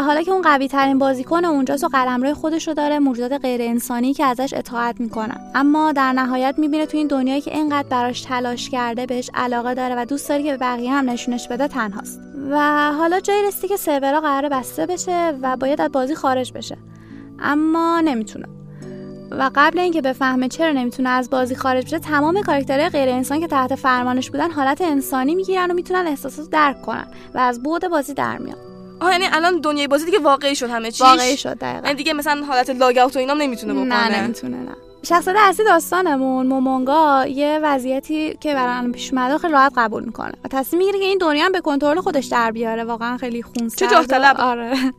[0.00, 4.14] حالا که اون قوی ترین بازیکن اونجاست و قلمرو خودش رو داره موجودات غیر انسانی
[4.14, 5.40] که ازش اطاعت می‌کنن.
[5.54, 9.94] اما در نهایت می‌بینه تو این دنیایی که اینقدر براش تلاش کرده بهش علاقه داره
[9.98, 12.20] و دوست داره که به بقیه هم نشونش بده تنهاست.
[12.50, 16.78] و حالا جایی رسیده که سرورها قرار بسته بشه و باید از بازی خارج بشه.
[17.38, 18.46] اما نمی‌تونه.
[19.30, 23.46] و قبل اینکه بفهمه چرا نمی‌تونه از بازی خارج بشه تمام کاراکترهای غیر انسان که
[23.46, 28.14] تحت فرمانش بودن حالت انسانی می‌گیرن و می‌تونن احساسات درک کنن و از بعد بازی
[28.14, 28.71] در میان.
[29.02, 31.00] آه یعنی الان دنیای بازی دیگه واقعی شد همه چیش.
[31.00, 31.86] واقعی شد دقیقا.
[31.86, 34.08] یعنی دیگه مثلا حالت لاگ اوت و اینام نمی‌تونه بکنه.
[34.10, 34.76] نه نمی‌تونه نه.
[35.02, 40.32] شخصیت اصلی داستانمون مومونگا یه وضعیتی که برای الان پیش اومده خیلی راحت قبول می‌کنه.
[40.44, 42.84] و تصمیم می‌گیره که این دنیا هم به کنترل خودش در بیاره.
[42.84, 44.42] واقعا خیلی خونسرد چه.
[44.42, 44.92] آره.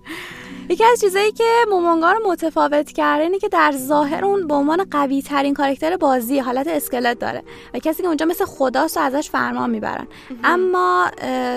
[0.73, 4.86] یکی از چیزایی که مومونگا رو متفاوت کرده اینه که در ظاهر اون به عنوان
[4.91, 9.29] قوی ترین کاراکتر بازی حالت اسکلت داره و کسی که اونجا مثل خداست و ازش
[9.29, 10.07] فرمان می‌برن.
[10.43, 11.12] اما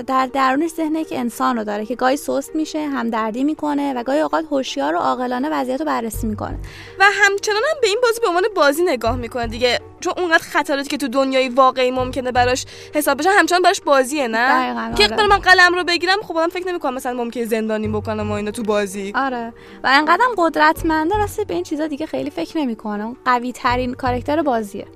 [0.06, 4.20] در درونش ذهنه که انسان رو داره که گاهی سست میشه همدردی می‌کنه و گاهی
[4.20, 6.58] اوقات هوشیار و عاقلانه وضعیت رو بررسی می‌کنه.
[6.98, 9.80] و همچنان هم به این بازی به عنوان بازی نگاه می‌کنه دیگه.
[10.00, 14.94] چون اونقدر خطراتی که تو دنیای واقعی ممکنه براش حساب بشه همچنان براش بازیه نه؟
[14.94, 15.26] که آره.
[15.26, 18.62] من قلم رو بگیرم خب آدم فکر نمی‌کنم مثلا ممکنه زندانی بکنم و اینا تو
[18.62, 19.05] بازی.
[19.14, 19.52] آره.
[19.84, 24.42] و انقدرم قدرتمنده راستی به این چیزا دیگه خیلی فکر نمی‌کنه اون قوی ترین کاراکتر
[24.42, 24.86] بازیه.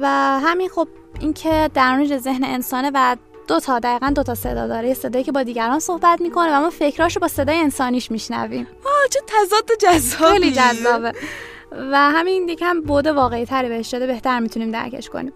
[0.00, 0.06] و
[0.42, 0.88] همین خب
[1.20, 3.16] اینکه درونش ذهن انسانه و
[3.48, 4.88] دو تا دقیقا دو تا صدا داره.
[4.88, 8.66] یه صدایی که با دیگران صحبت می‌کنه و ما فکراشو با صدای انسانیش میشنویم.
[8.84, 11.12] آه چه تضاد جذابی خیلی جذابه.
[11.72, 15.32] و همین یکم بود واقعی تری بهش شده بهتر می‌تونیم درکش کنیم.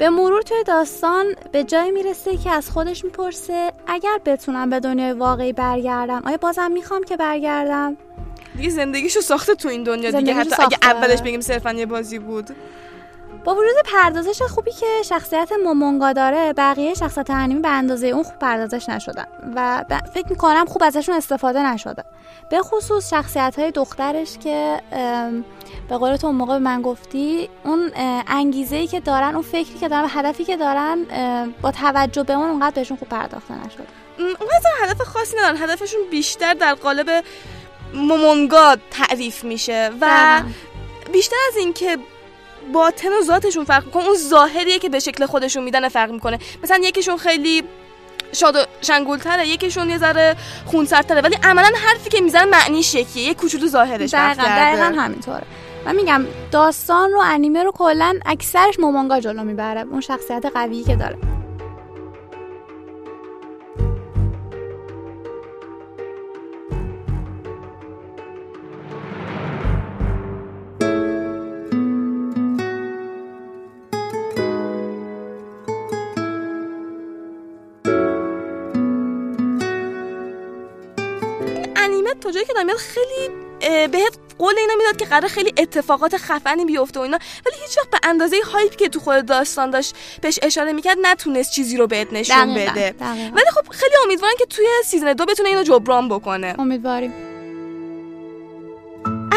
[0.00, 5.12] به مرور توی داستان به جایی می‌رسه که از خودش می‌پرسه اگر بتونم به دنیای
[5.12, 7.96] واقعی برگردم آیا بازم می‌خوام که برگردم
[8.56, 10.78] دیگه زندگیشو ساخته تو این دنیا دیگه حتی اگه.
[10.82, 12.50] اولش بگیم صرفا یه بازی بود
[13.44, 18.38] با وجود پردازش خوبی که شخصیت مومونگا داره بقیه شخصیت انیمه به اندازه اون خوب
[18.38, 19.26] پردازش نشدن
[19.56, 22.04] و فکر می‌کنم خوب ازشون استفاده نشده.
[22.50, 24.80] به خصوص شخصیت های دخترش که
[25.88, 27.90] به قول تو اون موقع به من گفتی اون
[28.26, 30.98] انگیزه ای که دارن اون فکری که دارن و هدفی که دارن
[31.62, 33.84] با توجه به اون اونقدر بهشون خوب پرداخته نشده.
[34.18, 35.56] اونقدر هدف خاصی ندارن.
[35.56, 37.24] هدفشون بیشتر در قالب
[37.94, 40.42] مومونگا تعریف میشه و.
[41.12, 41.98] بیشتر از این که
[42.72, 44.06] باطن و ذاتشون فرق می‌کنه.
[44.06, 46.38] اون ظاهریه که به شکل خودشون میدن فرق می‌کنه.
[46.62, 47.62] مثلا یکیشون خیلی
[48.32, 53.22] شاد و شنگولتره یکیشون یه ذره خونسردتره ولی عملا حرفی که می‌زنن معنیش یکیه.
[53.22, 54.56] یه کوچولو ظاهرش فرق دقیقا.
[54.56, 55.42] دقیقا همینطوره.
[55.86, 59.80] و میگم داستان رو انیمه رو کلا اکثرش مومونگا جلو می‌بره.
[59.80, 61.18] اون شخصیت قویی که داره.
[82.30, 83.28] تا جایی که دارم خیلی
[83.86, 87.90] بهت قول اینو می‌داد که قرار خیلی اتفاقات خفنی بیفته و اینا ولی هیچ وقت
[87.90, 92.12] به اندازه hype که تو خود داستان داشت بهش اشاره می‌کرد نتونست چیزی رو بهت
[92.12, 92.90] نشون دقیقاً، بده.
[92.90, 93.36] دقیقاً.
[93.36, 96.54] ولی خب خیلی امیدوارم که توی season دو بتونه اینو جبران بکنه.
[96.58, 97.29] امیدواریم.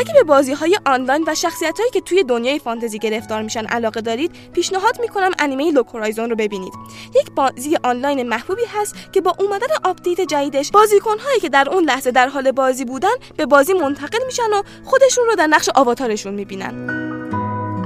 [0.04, 4.02] اگه به بازی های آنلاین و شخصیت هایی که توی دنیای فانتزی گرفتار میشن علاقه
[4.02, 6.74] دارید پیشنهاد می‌کنم انیمه Log Horizon رو ببینید.
[7.16, 11.84] یک بازی آنلاین محبوبی هست که با اومدن آپدیت جدیدش بازیکن هایی که در اون
[11.84, 16.34] لحظه در حال بازی بودن به بازی منتقل میشن و خودشون رو در نقش آواتارشون
[16.34, 17.23] می‌بینن.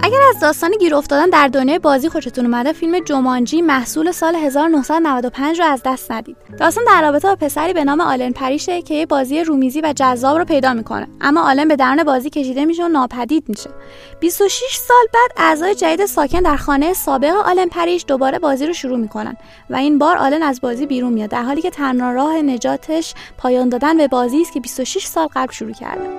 [0.03, 5.59] اگر از داستان گیر افتادن در دنیای بازی خوشتون اومده فیلم جومانجی محصول سال 1995
[5.59, 6.37] رو از دست ندید.
[6.59, 10.37] داستان در رابطه با پسری به نام آلن پریشه که یه بازی رومیزی و جذاب
[10.37, 11.07] رو پیدا می‌کنه.
[11.21, 13.69] اما آلن به درون بازی کشیده میشه و ناپدید میشه.
[14.19, 18.97] 26 سال بعد اعضای جدید ساکن در خانه سابق آلن پریش دوباره بازی رو شروع
[18.97, 19.37] می‌کنن
[19.69, 23.69] و این بار آلن از بازی بیرون میاد در حالی که تنها راه نجاتش پایان
[23.69, 26.09] دادن به بازی است که 26 سال قبل شروع کرده.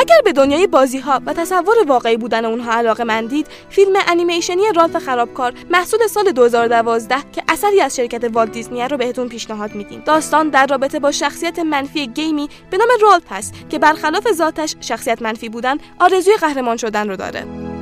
[0.00, 4.96] اگر به دنیای بازی ها و تصور واقعی بودن اونها علاقه مندید فیلم انیمیشنی رالف
[4.96, 10.02] خرابکار محصول سال 2012 که اثری از شرکت والت دیزنی رو بهتون پیشنهاد میدیم.
[10.06, 15.22] داستان در رابطه با شخصیت منفی گیمی به نام رالف هست که برخلاف ذاتش شخصیت
[15.22, 17.79] منفی بودن آرزوی قهرمان شدن رو داره.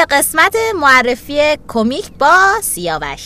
[0.00, 3.20] به قسمت معرفی کمیک با سیاوش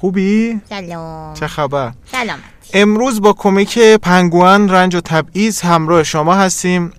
[0.00, 2.40] خوبی؟ سلام چه خبر؟ سلامت
[2.72, 6.92] امروز با کمیک پنگوان رنج و تبعیض همراه شما هستیم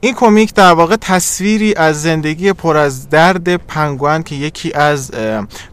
[0.00, 5.10] این کمیک در واقع تصویری از زندگی پر از درد پنگوان که یکی از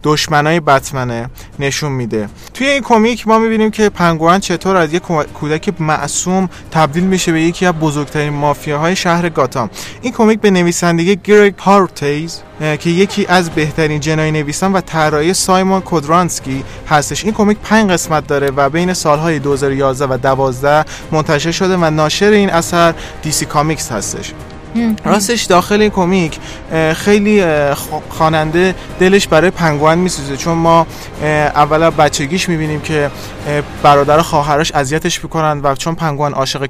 [0.04, 2.30] دشمنای بتمنه نشون میده.
[2.54, 7.32] توی این کمیک ما می‌بینیم که پنگوان چطور از یک کو- کودک معصوم تبدیل میشه
[7.32, 9.70] به یکی از بزرگترین مافیاهای شهر گاتام.
[10.02, 15.82] این کمیک به نویسندگی گرگ هرویتز که یکی از بهترین جنایی نویسان و طراحی سایمون
[15.82, 17.24] کودرانسکی هستش.
[17.24, 22.30] این کمیک پنج قسمت داره و بین سالهای 2011 و 12 منتشر شده و ناشر
[22.30, 24.34] این اثر DC Comics هستش.
[25.06, 26.40] راستش داخل این کمیک
[26.94, 27.44] خیلی
[28.10, 30.38] خواننده دلش برای پنگوئن میسوزه.
[30.38, 30.88] چون ما
[31.56, 33.12] اولا بچگیش می‌بینیم که
[33.84, 36.70] برادر خواهرش اذیتش می‌کنن و چون پنگوئن عاشق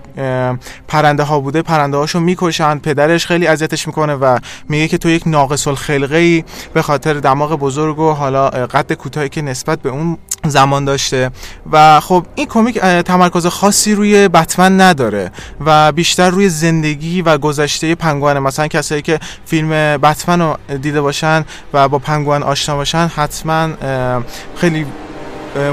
[0.88, 2.78] پرنده ها بوده پرنده هاشو می‌کشن.
[2.78, 4.38] پدرش خیلی اذیتش می‌کنه و
[4.70, 9.30] میگه که تو یک ناقص الخلقه ای به خاطر دماغ بزرگ و حالا قد کوتاهی
[9.30, 11.32] که نسبت به اون زمان داشته.
[11.72, 15.32] و خب این کمیک تمرکز خاصی روی بتمن نداره
[15.66, 18.40] و بیشتر روی زندگی و گذشته پنگوانه.
[18.40, 23.70] مثلا کسایی که فیلم بتمن رو دیده باشن و با پنگوان آشنا باشن حتما
[24.56, 24.86] خیلی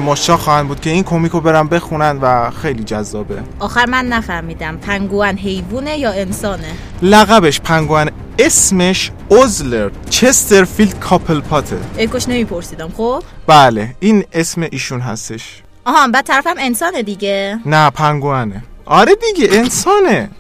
[0.07, 3.43] مشتاق خواهند بود که این کمیک رو برن بخونن و خیلی جذابه.
[3.59, 4.77] آخر من نفهمیدم.
[4.77, 13.23] پنگوان حیوونه یا انسانه؟ لقبش پنگوان اسمش اوزلر چسترفیلد کاپل پاته ای کاش نمیپرسیدم خب؟
[13.47, 15.63] بله این اسم ایشون هستش.
[15.85, 17.59] آها بعد طرفم انسانه دیگه.
[17.67, 18.63] نه پنگوانه.
[18.85, 20.31] آره دیگه انسانه.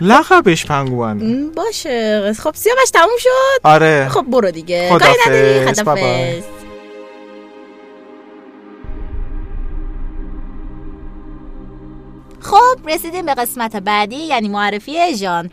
[0.00, 2.32] لقبش پنگوانه م، باشه.
[2.32, 3.60] خب سیاوش تموم شد.
[3.64, 4.08] آره.
[4.08, 4.88] خب برو دیگه.
[4.88, 5.66] کاری نداری.
[5.74, 6.44] خدافظ.
[12.40, 15.50] خب رسیدیم به قسمت بعدی یعنی معرفی ژان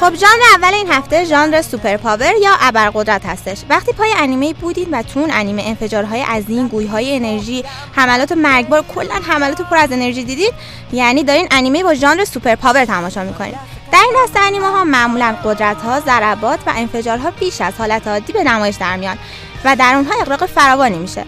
[0.00, 3.58] خب ژانر اول این هفته ژانر سوپر پاور یا ابرقدرت هستش.
[3.68, 9.14] وقتی پای انیمه بودید و تو اون انیمه انفجارهای عظیم گویهای انرژی حملات مرگبار کلا
[9.14, 10.52] حملات پر از انرژی دیدید
[10.92, 13.54] یعنی دارین انیمه با ژانر super power تماشا می‌کنید.
[13.92, 18.32] در این دسته انیمه ها معمولا قدرت ها ضربات و انفجارها بیش از حالت عادی
[18.32, 19.18] به نمایش در میان
[19.64, 21.24] و در اونها اغراق فراوانی میشه.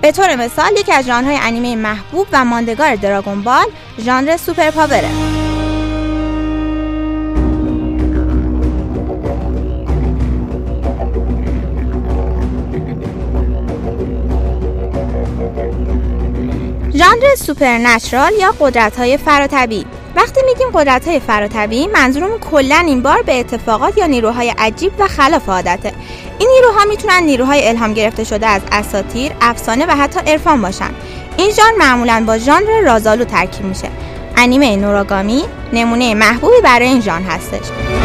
[0.00, 3.66] به طور مثال یکی از ژانرهای انیمه محبوب و ماندگار دراگون بال
[4.04, 5.35] ژانر super power ه
[17.36, 19.86] supernatural یا قدرت های فراطبیعی.
[20.16, 25.08] وقتی میگیم قدرت های فراطبیعی منظورمون کلا این بار به اتفاقات یا نیروهای عجیب و
[25.08, 25.92] خلاف عادته.
[26.38, 30.90] این نیروها می‌تونن نیروهای الهام گرفته شده از اساطیر افسانه و حتی عرفان باشن.
[31.36, 33.88] این ژانر معمولا با ژانر رازآلود ترکیب میشه.
[34.36, 37.95] انیمه نوراگامی نمونه محبوبی برای این ژانر هستش.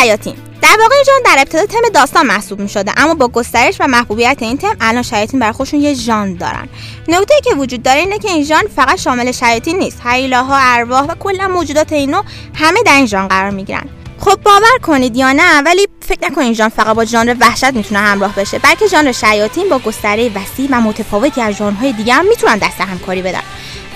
[0.00, 0.34] شیاطین.
[0.62, 4.36] در واقع جان در ابتدا تم داستان محسوب می شده اما با گسترش و محبوبیت
[4.40, 6.68] این تم الان شیاطین بر خودشون یه ژان دارن.
[7.08, 10.00] نکته که وجود داره اینه که این ژان فقط شامل شیاطین نیست.
[10.04, 12.22] هیلاها ارواح و کلا موجودات اینو
[12.54, 13.88] همه در این ژان قرار می‌گیرن.
[14.20, 18.34] خب باور کنید یا نه ولی فکر نکنید ژان فقط با ژانر وحشت می‌تونه همراه
[18.34, 22.80] بشه بلکه ژانر شیاطین با گستره وسیع و متفاوتی از ژانرهای دیگه هم می‌تونن دست
[22.80, 23.42] همکاری بدن.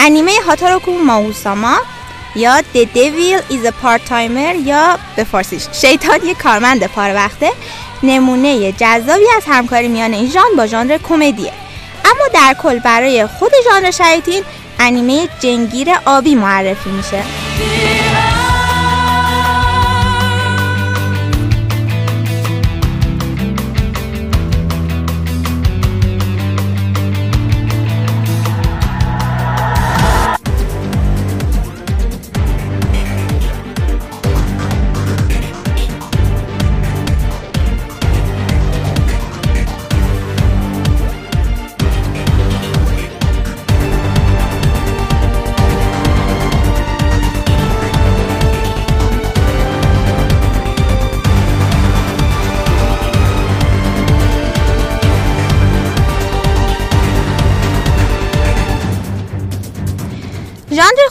[0.00, 1.76] انیمه هاتاروکو ماوساما
[2.36, 7.52] یا The Devil is a Part-Timer یا به فارسیش شیطان یک کارمند پار وقته
[8.02, 11.52] نمونه جذابی از همکاری میان این ژانر با ژانر کمدیه.
[12.04, 14.42] اما در کل برای خود ژانر شیاطین
[14.78, 17.22] انیمه جنگیر آبی معرفی میشه.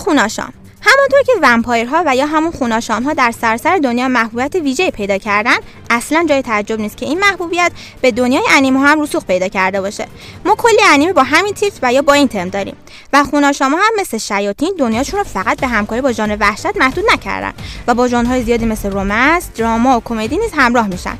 [0.09, 0.53] خوناشام.
[0.81, 5.55] همانطور که ومپایرها و یا همون خوناشام ها در سراسر دنیا محبوبیت ویژه پیدا کردن
[5.89, 10.07] اصلا جای تعجب نیست که این محبوبیت به دنیای انیمه هم رسوخ پیدا کرده باشه.
[10.45, 12.75] ما کلی انیمه با همین تیتر و یا با این تم داریم
[13.13, 17.53] و خوناشام هم مثل شیاطین دنیاشون رو فقط به همکاری با ژانر وحشت محدود نکردن
[17.87, 21.17] و با ژانرهای زیادی مثل رومنس دراما و کمدی نیز همراه میشن.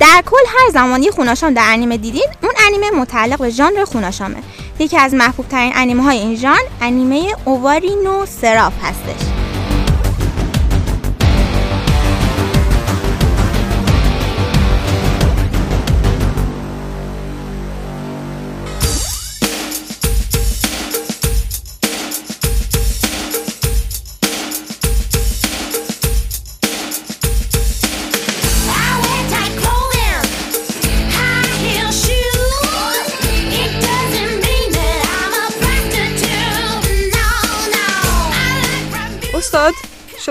[0.00, 4.36] در کل هر زمانی خوناشام در انیمه دیدین اون انیمه متعلق به ژانر خوناشامه.
[4.78, 9.45] یکی از محبوب ترین انیمه های این ژانر انیمه اووارینو سراف هستش.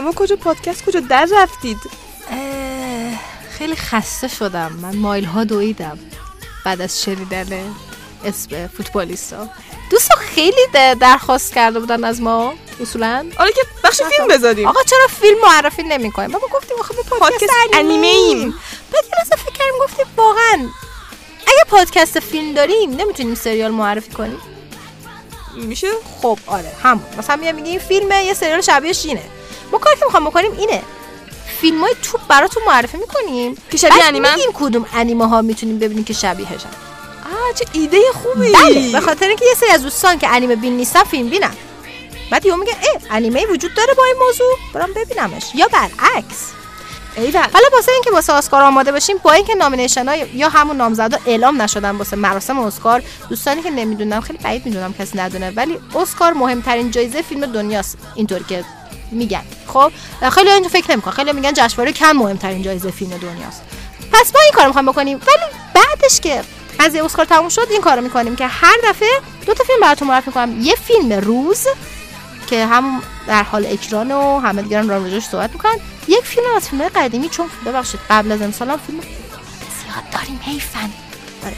[0.06, 1.78] شما کجا پادکست کجا در رفتید
[3.50, 4.72] خیلی خسته شدم.
[4.82, 6.00] من مایل ها دویدم.
[6.66, 7.76] بعد از شنیدن
[8.26, 9.50] اسم فوتبالیستا.
[9.92, 10.68] دوستا خیلی
[11.00, 13.26] درخواست کرده بودن از ما اصولا.
[13.40, 14.68] آره که بخش فیلم بذاریم.
[14.68, 18.54] آقا چرا فیلم معرفی نمی‌کنیم؟ بابا گفتیم آخه ما پادکست پادکست انیمه انیمه ایم.
[18.92, 20.70] بعد یه فکر کردیم گفتیم واقعا
[21.48, 24.42] اگه پادکست فیلم داریم نمی‌تونیم سریال معرفی کنیم؟
[25.56, 25.88] میشه؟
[26.22, 27.06] خب آره همون.
[27.18, 29.24] مثلا میگم میگه این فیلمه یه سریال شبیه شینه.
[29.76, 30.82] ما کاری که می‌خوام بکنیم اینه.
[31.62, 33.58] فیلم های توپ براتون معرفی می‌کنیم.
[33.72, 36.70] که شبیه انیمه؟ میگیم کدوم انیمه ها می‌تونیم ببینیم که شبیهشن
[37.26, 38.52] آه چه ایده خوبی.
[38.52, 41.52] بله به خاطر اینکه یه سری از دوستان که انیمه بین نیستن فیلم بینن.
[42.32, 45.44] بعد یهو میگه اه انیمه وجود داره با این موضوع برام ببینمش.
[45.56, 46.52] یا برعکس.
[47.18, 51.18] ایول حالا واسه اینکه واسه اسکار آماده باشیم با اینکه نامینیشن ها یا همون نامزدا
[51.26, 56.34] اعلام نشدن واسه مراسم اسکار دوستانی که نمی‌دونم خیلی بعید می‌دونم کسی ندونه ولی اسکار
[56.34, 57.98] مهمترین جایزه فیلم دنیاست.
[58.16, 58.66] اینطوری که
[59.16, 59.44] میگن.
[59.68, 59.92] خب
[60.32, 63.62] خیلی اینجا فکر نمیکن خیلی میگن جشنواره کن مهمترین جایزه فیلم دنیاست.
[64.12, 65.18] پس ما این کارو می‌خوایم بکنیم.
[65.18, 66.44] ولی بعدش که
[66.80, 69.10] از اسکار تموم شد این کارو می‌کنیم که هر دفعه
[69.46, 71.68] دو تا فیلم براتون معرفی می‌کنم یه فیلم روز
[72.50, 75.76] که هم در حال اکران و همه دیگران راجعش صحبت می‌کنن.
[76.08, 80.90] یک فیلم از فیلم قدیمی چون ببخشید قبل از امسال هم فیلم زیاد داریم حیفن.
[81.46, 81.56] آره.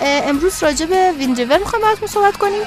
[0.00, 2.62] امروز راجع به وینجور می‌خوایم براتون صحبت کنیم.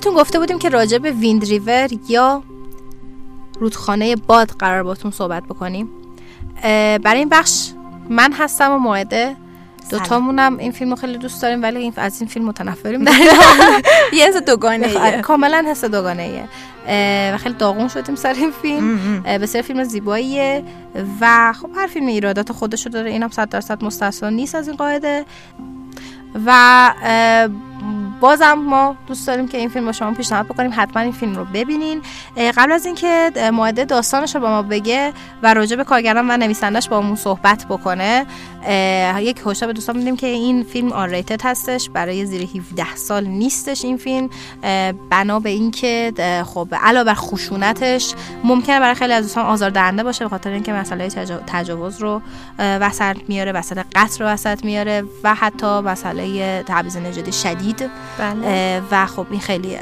[0.00, 2.42] بهتون گفته بودیم که راجع به ویند ریور یا
[3.60, 5.88] رودخانه باد قرار باتون صحبت بکنیم.
[7.02, 7.70] برای این بخش
[8.08, 9.36] من هستم و ماعده
[9.90, 10.58] دوتامونم.
[10.58, 13.04] این فیلم رو خیلی دوست داریم ولی این از این فیلم متنفریم.
[14.18, 16.48] یه حس دوگانه کاملا حس دوگانه ایه
[17.34, 19.22] و خیلی داغون شدیم سر این فیلم.
[19.22, 20.64] بسیار فیلم زیباییه.
[21.20, 23.10] و خب هر فیلم ایرادات خودشو داره.
[23.10, 25.24] اینم صد درصد مستثنا نیست از این قاعده.
[26.46, 26.90] و
[28.20, 31.44] بازم ما دوست داریم که این فیلم رو شما پیشنهاد بکنیم حتما این فیلم رو
[31.44, 32.02] ببینین.
[32.36, 35.12] قبل از اینکه اه، ماعده داستانش رو با ما بگه
[35.42, 38.26] و راجع به کارگران و نویسندش با صحبت بکنه
[39.20, 41.90] یک هشدار به دوستان میدیم که این فیلم ریتد هستش.
[41.90, 44.30] برای زیر 17 سال نیستش این فیلم.
[45.10, 46.12] بنا به اینکه
[46.46, 51.08] خب علاوه بر خشونتش ممکنه برای خیلی از دوستان آزاردهنده باشه به خاطر اینکه مسئله
[51.08, 52.22] تجا- تجاوز رو
[52.58, 57.90] وسط میاره مسئله قتل رو وسط میاره و حتی مسئله تبعیض نژادی شدید.
[58.18, 58.82] بله.
[58.90, 59.76] و خب این خیلی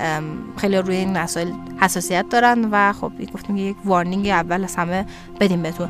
[0.57, 5.07] خیلی روی این مسائل حساسیت دارن و خب گفتیم یک وارنینگ اول از همه
[5.41, 5.89] بدیم بهتون.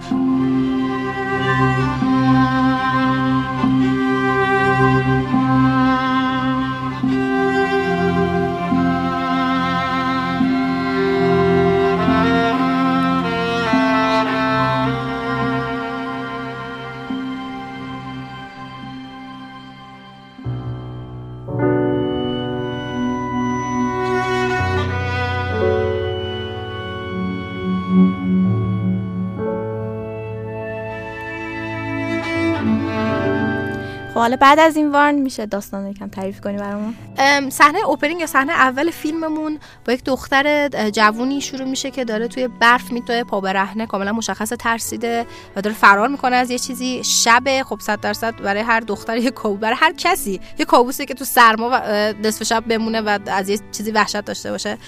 [34.29, 38.21] حالا بعد از این وارن میشه داستان رو یکم تعریف کنی برامون؟ ام، صحنه اوپنینگ
[38.21, 43.25] یا صحنه اول فیلممون با یک دختر جوونی شروع میشه که داره توی برف میدوه
[43.25, 45.27] پا برهنه کاملا مشخص ترسیده
[45.57, 49.31] و داره فرار می‌کنه از یه چیزی شب خب صد درصد برای هر دختر یه
[49.31, 51.83] کابوس برای هر کسی یه کابوسی که تو سرما و
[52.23, 54.79] نصف شب بمونه و از یه چیزی وحشت داشته باشه.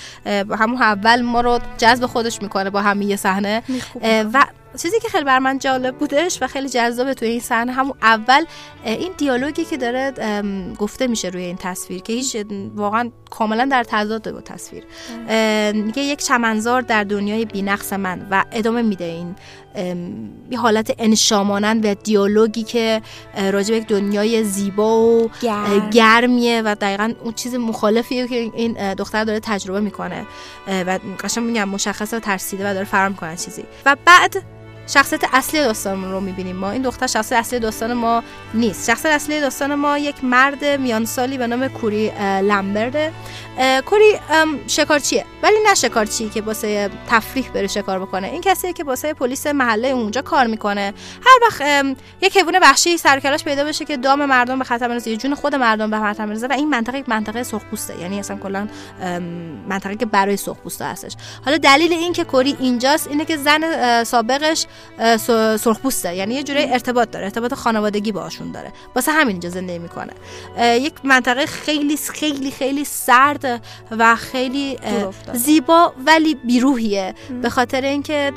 [0.59, 3.63] همون اول ما رو جذب خودش می‌کنه با همین یه صحنه.
[4.33, 4.47] و
[4.79, 8.45] چیزی که خیلی بر من جالب بودش و خیلی جذابه توی این صحنه همون اول
[8.85, 10.13] این دیالوگی که داره
[10.79, 12.37] گفته میشه روی این تصویر که هیچ
[12.75, 14.85] واقعا کاملا در تضاد با تصویر.
[15.73, 19.35] میگه یک چمنزار در دنیای بینقص من و ادامه میده این
[20.51, 23.03] یه حالت انشامانند و دیالوگی که
[23.53, 28.95] راجع به یک دنیای زیبا و اه، گرمیه و دقیقا اون چیز مخالفیه که این
[28.95, 30.27] دختر داره تجربه می‌کنه.
[30.67, 33.65] و قشنگ میگم مشخص و ترسیده و داره فرار می‌کنه از چیزی.
[33.87, 34.43] و بعد
[34.93, 36.71] شخصیت اصلی داستانمون رو می‌بینیم ما.
[36.71, 38.23] این دختر شخصیت اصلی داستان ما
[38.55, 38.91] نیست.
[38.91, 42.13] شخصیت اصلی داستان ما یک مرد میانسالی به نام کوری
[42.43, 43.13] لمبرده.
[43.61, 45.25] ام، شکارچیه.
[45.43, 48.27] ولی نه شکارچی که واسه تفریح بره شکار بکنه.
[48.27, 50.95] این کسیه که واسه پلیس محله اونجا کار می‌کنه.
[51.27, 55.35] هر وقت یک حیوان وحشی سرکلاش پیدا بشه که دام مردم به خطر یا جون
[55.35, 58.01] خود مردم به خطر بندازه و این منطقه یک منطقه سرخپوسته.
[58.01, 58.69] یعنی اصلا کلا
[59.69, 61.13] منطقه که برای سرخپوستا هستش.
[61.45, 64.67] حالا دلیل این که کوری اینجاست اینه که زن سابقش
[65.61, 66.17] سرخپوسته.
[66.17, 68.73] یعنی یه جوری ارتباط داره ارتباط خانوادگی باشون داره.
[68.95, 70.13] واسه همین اینجا زندگی می‌کنه.
[70.59, 73.50] یک منطقه خیلی خیلی خیلی سرد
[73.91, 74.79] و خیلی.
[75.33, 77.15] زیبا ولی بیروحیه.
[77.43, 78.33] به خاطر اینکه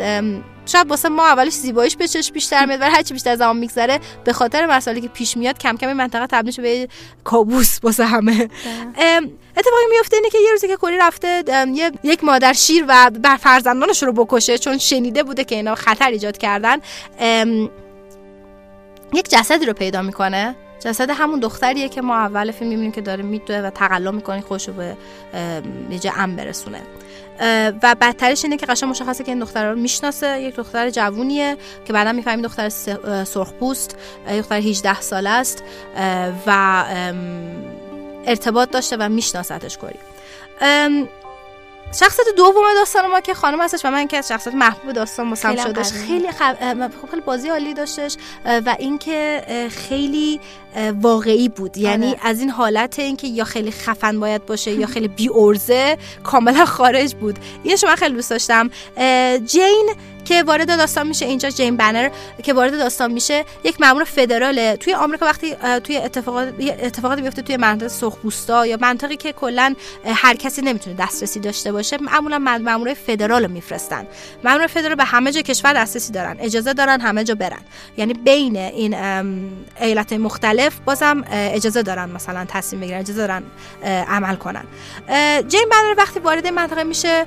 [0.66, 4.34] شاید واسه ما اولش زیباییش به چشم بیشتر میاد ولی هرچی بیشتر زمان میگذره به
[4.34, 6.88] خاطر مسائلی که پیش میاد کم کم این منطقه تبدیل به
[7.24, 8.50] کابوس واسه همه.
[8.98, 11.44] ام، اتفاقی میفته اینه که یه روزی که کوری رفته
[12.04, 16.38] یک مادر شیر و بر فرزندانش رو بکشه چون شنیده بوده که اینا خطر ایجاد
[16.38, 16.78] کردن.
[19.14, 20.56] یک جسدی رو پیدا می‌کنه.
[20.84, 24.68] جسد همون دختریه که ما اول فیلم می‌بینیم که داره میدوه و تقلا می‌کنه خودش
[24.68, 24.98] رو به
[26.04, 26.82] یه ام برسونه.
[27.84, 30.42] و بدترش اینه که قشنگ مشخصه که این دختر رو می‌شناسه.
[30.42, 32.70] یک دختر جوونیه که بعدا می‌فهمیم دختر
[33.24, 33.98] سرخپوست
[34.38, 35.64] دختر 18 ساله است
[36.48, 36.84] و
[38.26, 40.00] ارتباط داشته و میشناستش کوری
[40.62, 41.08] ام،
[42.00, 45.56] شخصیت دوم داستان ما که خانم هستش و من که از شخصیت محبوب داستان هم
[45.56, 45.92] شدش.
[45.92, 48.16] خیلی خب خیلی بازی عالی داشتش
[48.46, 50.40] و اینکه خیلی
[51.02, 51.78] واقعی بود.
[51.78, 52.20] یعنی آره.
[52.24, 57.16] از این حالت اینکه یا خیلی خفن باید باشه یا خیلی بی ارزه کاملا خارج
[57.16, 57.36] بود.
[57.64, 58.70] اینش من خیلی دوست داشتم.
[59.46, 59.90] جین
[60.26, 62.10] که وارد داستان میشه اینجا جین بنر
[62.44, 67.42] که وارد داستان میشه یک مامور فدراله توی آمریکا وقتی توی اتفاقات یه اتفاقاتی بیفته
[67.42, 72.96] توی منطقه سرخپوستا یا منطقی که کلا هر کسی نمی‌تونه دسترسی داشته باشه معمولا مامورای
[72.96, 74.08] فدرال رو میفرستن.
[74.44, 77.62] مامور فدرال به همه جا کشور دسترسی دارن اجازه دارن همه جا برن.
[77.98, 78.96] یعنی بین این
[79.82, 83.44] ایالت مختلف بازم اه، اجازه دارن مثلا تصمیم بگیرن اجازه دارن
[84.08, 84.64] عمل کنن.
[85.08, 87.26] اه، جین بنر وقتی وارد منطقه میشه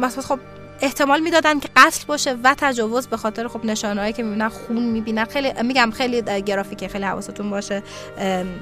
[0.00, 0.38] مثلا خب
[0.80, 5.24] احتمال می‌دادن که قتل باشه و تجاوز به خاطر خب نشانهایی که می‌بینن خون می‌بینن.
[5.24, 7.82] خیلی میگم خیلی گرافیکه خیلی حواستون باشه.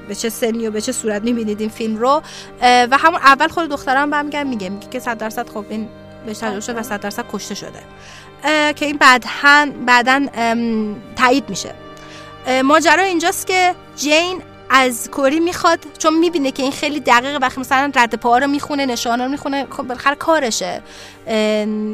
[0.07, 2.21] به چه سنی و به چه صورت می‌بینید این فیلم رو.
[2.61, 5.89] و همون اول خود دخترم برمیگرد میگه میگه که 100 درصد خب این
[6.25, 7.79] به تجاوز شده و 100 درصد کشته شده.
[8.73, 10.29] که این بعدن بعدن
[11.15, 11.73] تایید میشه.
[12.63, 17.91] ماجرا اینجاست که جین از کوری می‌خواد چون می‌بینه که این خیلی دقیقه وقتی مثلا
[17.95, 20.81] رد پاها رو می‌خونه نشانه رو می‌خونه خب بالاخره کارشه.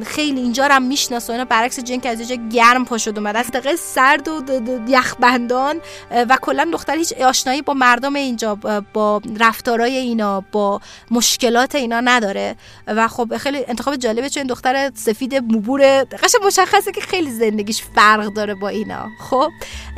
[0.06, 1.34] خیلی اینجا رو هم می‌شناسه.
[1.34, 4.42] اینا برعکس جین که از یه جا گرم پا شد اومده از دقیقه سرد و
[4.88, 8.56] یخبندان و کلا دختر هیچ آشنایی با مردم اینجا
[8.94, 12.56] با- رفتارای اینا با مشکلات اینا نداره.
[12.88, 18.34] و خب خیلی انتخاب جالبه چون دختر سفید موبور قشنگ مشخصه که خیلی زندگیش فرق
[18.34, 19.08] داره با اینا.
[19.30, 19.50] خب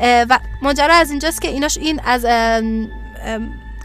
[0.02, 2.26] و ماجرا از اینجاست که ایناش این از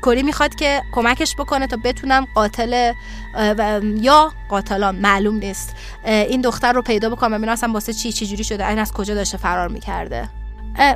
[0.03, 2.93] کوری می‌خواد که کمکش بکنه تا بتونن قاتل
[3.35, 5.77] و- یا قاتلان معلوم نیست.
[6.05, 9.15] این دختر رو پیدا بکنم ببینم اصلا واسه چی چی جوری شده این از کجا
[9.15, 10.29] داشته فرار می‌کرده.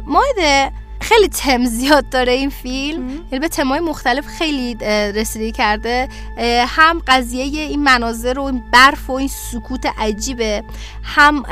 [0.06, 3.08] مایده خیلی تم زیاد داره این فیلم.
[3.08, 4.74] یعنی به تمای مختلف خیلی
[5.14, 6.08] رسیدگی کرده.
[6.66, 10.62] هم قضیه این مناظر و این برف و این سکوت عجیبه.
[11.02, 11.42] هم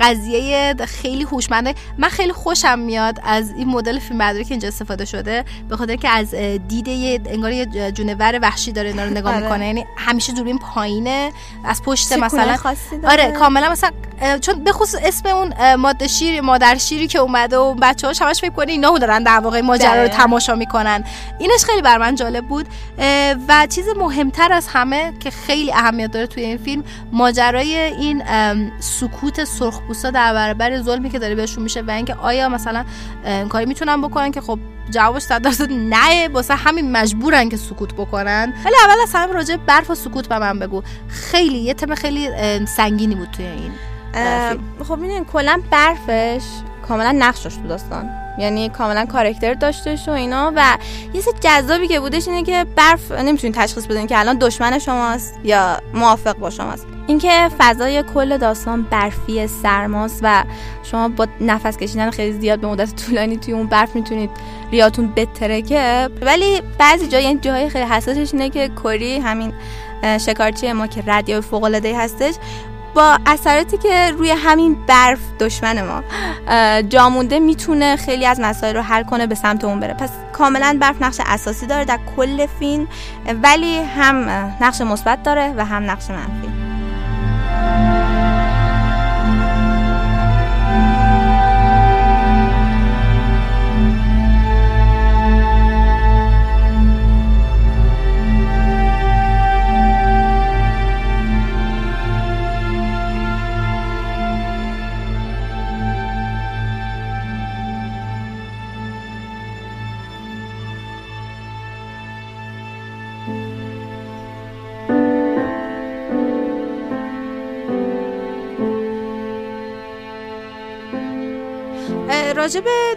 [0.00, 1.74] قضیه خیلی هوشمنده.
[1.98, 5.44] من خیلی خوشم میاد از این مدل فیلم برداری که اینجا استفاده شده.
[5.68, 6.34] به خاطر که از
[6.68, 9.42] دید انگار یه جونور وحشی داره اینا رو نگاه آره.
[9.42, 9.66] می‌کنه.
[9.66, 11.32] یعنی همیشه دوربین پایینه.
[11.64, 12.56] از پشت مثلا.
[13.04, 13.90] آره کاملا مثلا
[14.40, 18.40] چون به خصوص اسم اون ماده شیر مادر شیری که اومده و بچه هاش همش
[18.40, 18.50] فکر
[18.88, 20.16] اینا دارن در واقع ماجرا رو دقیقاً.
[20.16, 21.04] تماشا می‌کنن.
[21.38, 22.66] اینش خیلی بر من جالب بود.
[23.48, 28.22] و چیز مهمتر از همه که خیلی اهمیت داره توی این فیلم ماجرای این
[28.80, 32.84] سکوت سرخپوستا در برابر ظلمی که داره بهشون میشه و اینکه آیا مثلا
[33.48, 34.58] کاری می‌تونن بکنن که خب
[34.90, 38.54] جوابش صد درصد نه واسه همین مجبورن که سکوت بکنن.
[38.64, 40.82] ولی اول از همه راجع به برف و سکوت به من بگو.
[41.08, 42.28] خیلی یه تم خیلی
[42.66, 43.72] سنگینی بود توی این.
[44.88, 46.42] خب می‌دونین کلا برفش
[46.88, 48.21] کاملا نقش داشت تو داستان.
[48.38, 50.78] یعنی کاملا کارکتر داشتش و اینا و
[51.14, 55.40] یه چیز جذابی که بودش اینه که برف نمی‌تونین تشخیص بدین که الان دشمن شماست
[55.44, 56.86] یا موافق با شماست.
[57.06, 60.44] اینکه فضای کل داستان برفی سرماست و
[60.82, 64.30] شما با نفس کشیدن خیلی زیاد به مدت طولانی توی اون برف می‌تونید
[64.72, 69.52] ریاتون بترکه ولی بعضی جا یعنی جاهای خیلی حساسش اینه که کری همین
[70.18, 72.34] شکارچی ما که ردیای فوق العاده هستش
[72.94, 76.02] با اثراتی که روی همین برف دشمن ما
[76.48, 79.94] اه، جا مونده می‌تونه خیلی از مسائل رو حل کنه به سمت اون بره.
[79.94, 82.88] پس کاملا برف نقش اساسی داره در کل فیلم
[83.42, 84.28] ولی هم
[84.60, 86.51] نقش مثبت داره و هم نقش منفی.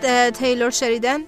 [0.04, 1.24] اه، تیلور شریدن.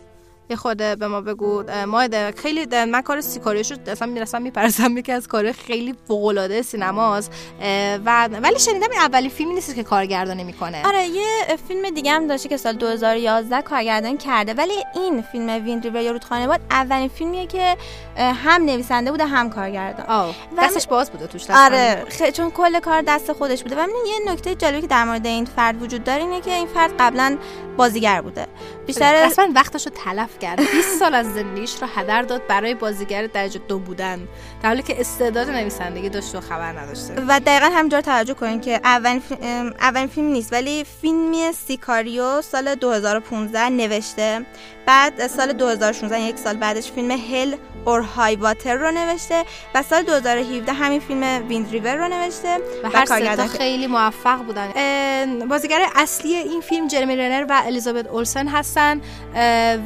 [0.49, 5.01] یه خود به ما بگو اه، ماهده خیلی ده- من کار سیکاریوشو اصلا می‌رسم می‌پرسم
[5.01, 7.31] که از کار خیلی فوق العاده سینماست.
[7.61, 10.87] اه، و ولی شنیدم این اولین فیلمی نیست که کارگردانی می‌کنه.
[10.87, 11.25] آره یه
[11.67, 16.11] فیلم دیگه هم داشته که سال 2011 کارگردانی کرده ولی این فیلم وین ریور یا
[16.11, 17.77] رودخانه باد اولین فیلمیه که
[18.17, 20.05] هم نویسنده بوده هم کارگردان.
[20.05, 22.29] آه و دستش باز بوده توش دست آره خ...
[22.29, 23.75] چون کل کار دست خودش بوده.
[23.75, 26.91] و یه نکته جالبی که در مورد این فرد وجود داره اینه که این فرد
[26.99, 27.37] قبلا
[27.77, 28.47] بازیگر بوده.
[28.87, 30.59] بیشتر اصلا وقتش رو تلف کرد.
[30.59, 34.27] 20 سال از زندگیش رو هدر داد برای بازیگر درجه دو بودن.
[34.63, 37.13] در حالی که استعداد نویسندگی داشت و خبر نداشته.
[37.27, 42.41] و دقیقا همجور توجه کنین که اولین فی- ام، اولین فیلم نیست ولی فیلمی سیکاریو
[42.41, 44.45] سال 2015 نوشته.
[44.85, 49.43] بعد سال 2016 یک سال بعدش فیلم هل اور های واتر رو نوشته
[49.75, 52.57] و سال 2017 همین فیلم ویند ریور رو نوشته.
[52.83, 53.47] و هر سه.
[53.47, 55.47] خیلی موفق بودن.
[55.47, 58.47] بازیگر اصلی این فیلم جرمی رنر و الیزابت اولسن
[58.77, 59.01] هستن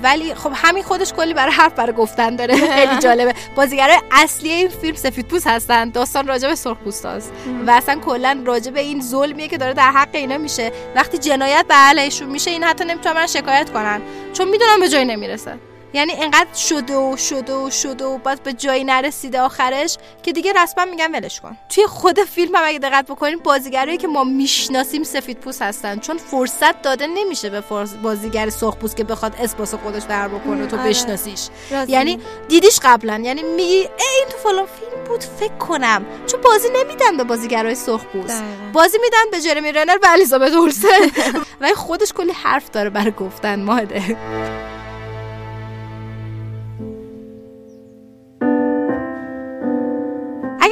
[0.04, 2.56] ولی خب همین خودش کلی برای حرف برای گفتن داره.
[2.76, 3.34] خیلی جالبه.
[3.56, 5.90] بازیگر اصلی این فیلم سفیدپوست هستن.
[5.90, 7.32] داستان راجع به سرخپوستاست
[7.68, 10.72] و اصلا کلا راجع به این ظلمیه که داره در حق اینا میشه.
[10.96, 14.02] وقتی جنایت به علیشون میشه این حتی نمی‌تونن شکایت کنن.
[14.34, 15.71] چون می‌دونن به جایی نمی‌رسه.
[15.94, 20.54] یعنی انقدر شده و شده و شده و باز به جایی نرسیده آخرش که دیگه
[20.54, 21.58] رسما میگن ولش کن.
[21.70, 26.00] توی خود فیلم هم اگه دقت بکنین بازیگرایی که ما می‌شناسیم سفید پوست هستن.
[26.00, 27.64] چون فرصت داده نمیشه به
[28.04, 30.90] بازیگر سرخ پوست که بخواد اسپاس خودش در بکنه تو آره.
[30.90, 31.48] بشناسیش.
[31.88, 33.22] یعنی دیدیش قبلا.
[33.24, 33.88] یعنی میگی ای
[34.20, 36.06] این تو فلان فیلم بود فکر کنم.
[36.28, 38.44] چون بازی نمیدن به بازیگرای سرخ پوست.
[38.74, 40.88] بازی میدن به جرمی رنر و الیزابت اولسن
[41.62, 44.18] و خودش کلی حرف داره برای گفتن ماده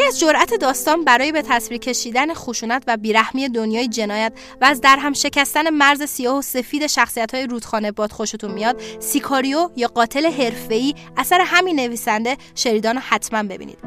[0.10, 4.98] از جرأت داستان برای به تصویر کشیدن خشونت و بیرحمی دنیای جنایت و از در
[4.98, 10.26] هم شکستن مرز سیاه و سفید شخصیت های رودخانه باد خوشتون میاد سیکاریو یا قاتل
[10.26, 13.78] حرفه‌ای اثر همین نویسنده شریدان حتما ببینید.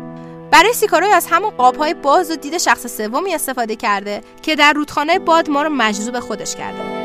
[0.50, 5.18] برای سیکاریو از همون قابهای باز و دید شخص سومی استفاده کرده که در رودخانه
[5.18, 7.01] باد ما رو مجذوب خودش کرده.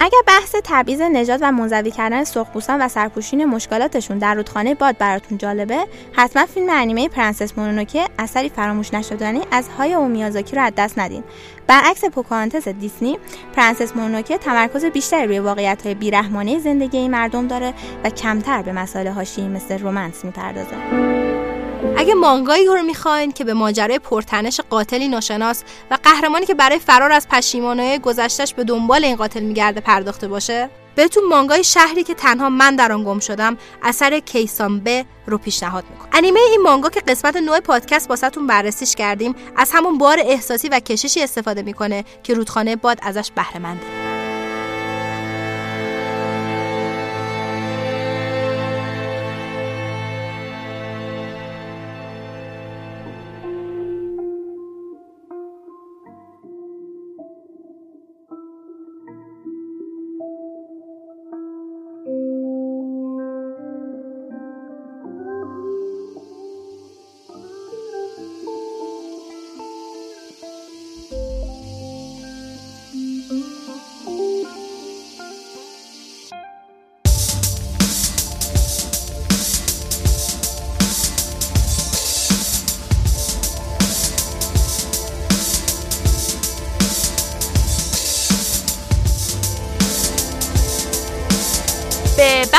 [0.00, 5.38] اگر بحث تبعیض نژاد و منزوی کردن سرخپوستان و سرپوشین مشکلاتشون در رودخانه باد براتون
[5.38, 10.98] جالبه حتما فیلم انیمه پرنسس مونونوکه اثری فراموش نشدنی از هایائو میازاکی رو از دست
[10.98, 11.24] ندین.
[11.66, 13.18] برعکس پوکاهانتس دیزنی
[13.52, 17.74] پرنسس مونونوکه تمرکز بیشتری روی واقعیت های بیرحمانه زندگی مردم داره
[18.04, 21.47] و کمتر به مسائل حاشیه‌ای مثل romance می‌پردازه.
[21.96, 27.12] اگه مانگایی رو می‌خواین که به ماجرای پرتنش قاتلی ناشناس و قهرمانی که برای فرار
[27.12, 32.48] از پشیمانی‌های گذشتش به دنبال این قاتل میگرده پرداخته باشه بهتون مانگای شهری که تنها
[32.48, 36.08] من در آن گم شدم اثر کیسانبه رو پیشنهاد می‌کنم.
[36.12, 40.80] انیمه این مانگا که قسمت نوع پادکست واسهتون بررسیش کردیم از همون بار احساسی و
[40.80, 44.07] کششی استفاده می‌کنه که رودخانه باد ازش بهره منده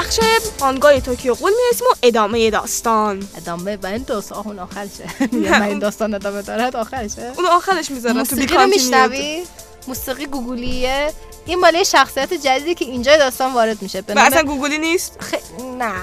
[0.10, 0.20] بخش
[0.60, 3.28] مانگای توکیو قول می‌رسیم و ادامه داستان.
[3.38, 5.04] ادامه و این داستان اون آخرشه.
[5.32, 7.32] میگم من این داستان ادامه دارد آخرشه.
[7.38, 9.44] اون آخرش می‌ذارن تو موسیقی رو میشنوی؟
[9.88, 11.14] موسیقی گوگلیه
[11.46, 14.02] این ماله شخصیت جدیدی که اینجا داستان وارد میشه.
[14.02, 15.34] به اصلا گوگلی نیست؟ خ...
[15.78, 15.94] نه.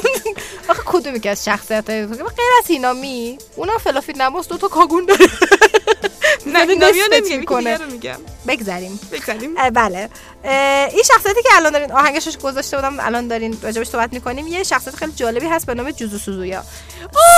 [0.70, 2.08] آخه کدومی که از شخصیت غیر
[2.58, 3.38] از هینامی.
[3.56, 5.26] اونم فلافی نماز دو تا کاگون داره
[6.52, 7.36] نه می‌کنه.
[7.36, 8.16] می‌کنه رو میگم.
[8.48, 9.00] بگذریم.
[9.12, 10.08] بگذاریم اه، بله.
[10.92, 14.62] این شخصیتی که الان دارین آهنگش رو گذاشته بودم الان دارین راجبش صحبت می‌کنیم یه
[14.62, 16.62] شخصیت خیلی جالبی هست به نام جوزو سوزویا.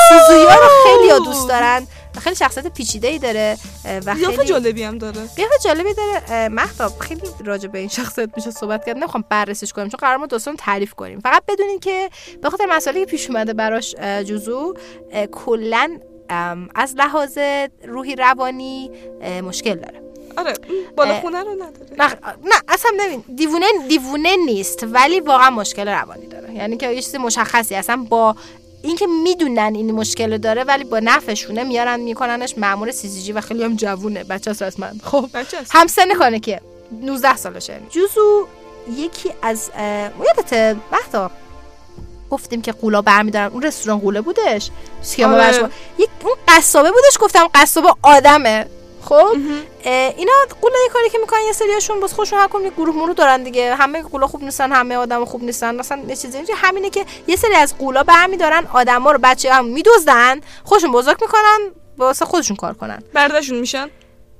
[0.08, 1.86] سوزویا رو خیلی دوست دارن
[2.20, 3.58] خیلی شخصیت پیچیده ای داره
[4.06, 5.20] و خیلی جالبی هم داره.
[5.36, 6.48] قیافه جالبی داره.
[6.48, 8.96] مهتاب خیلی راجع به این شخصیت میشه صحبت کرد.
[8.96, 11.20] نمی‌خوام بررسیش کنیم چون قرار ما داستان تعریف کنیم.
[11.20, 12.10] فقط بدونین که
[12.42, 13.94] به خاطر مسائلی که پیش اومده براش
[14.24, 14.74] جوزو
[15.32, 15.98] کلا
[16.74, 17.38] از لحاظ
[17.88, 18.90] روحی روانی
[19.42, 20.02] مشکل داره.
[20.36, 20.54] آره
[20.96, 21.86] بالا خونه رو نداره.
[21.98, 22.06] نه
[22.44, 26.54] نه اصلا ببین دیوونه دیوونه نیست ولی واقعا مشکل روانی داره.
[26.54, 28.36] یعنی که یه چیز مشخصی اصلا با
[28.82, 33.32] اینکه می‌دونن این مشکل رو داره ولی با نفشونه میارن میکننش مامور سی سی جی
[33.32, 34.24] و خیلی هم جوونه.
[34.24, 36.60] بچه هست رسما خب بچه هست همسن کنه که
[37.02, 37.80] 19 سالشه.
[37.90, 38.46] جوزو
[38.96, 41.30] یکی از اه، یادته وقتا
[42.32, 43.46] گفتیم که قولا برمیدارن.
[43.52, 44.70] اون رستوران قوله بودش.
[45.02, 45.70] سیامه آره.
[45.98, 48.66] یک اون قصابه بودش گفتم قصابه آدمه.
[49.04, 49.36] خب؟
[50.16, 53.14] اینا قولا یه کاری که می‌کنن یه سریاشون باز خوشون هر کدوم یه گروه مرو
[53.14, 53.74] دارن دیگه.
[53.74, 55.74] همه قولا خوب نیستن همه آدم خوب نیستن.
[55.74, 59.64] مثلا یه چیزی اینجوری همینه که یه سری از قولا برمیدارن آدما رو بچه هم
[59.64, 61.58] میدزدن خودشون بزرگ می‌کنن
[61.98, 63.02] واسه خودشون کار کنن.
[63.14, 63.90] برداشون میشن.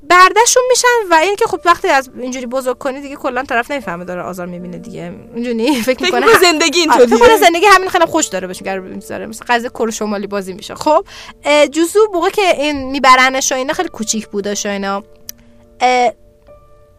[0.09, 4.23] بردشون میشن و اینکه خب وقتی از اینجوری بزرگ کنی دیگه کلا طرف نمی‌فهمه داره
[4.23, 5.15] آزار می‌بینه دیگه.
[5.35, 8.63] اینجوری فکر فکر می‌کنه می‌کنه زندگی آره، فکر اینطوریه زندگی همین خیلی خوش داره بهش
[8.63, 9.27] می‌ذاره.
[9.27, 10.75] مثل قضیه کره شمالی بازی میشه.
[10.75, 11.05] خب
[11.45, 15.03] اه، جوزو موقع که این میبرنش و اینا خیلی کوچیک بودش و اینا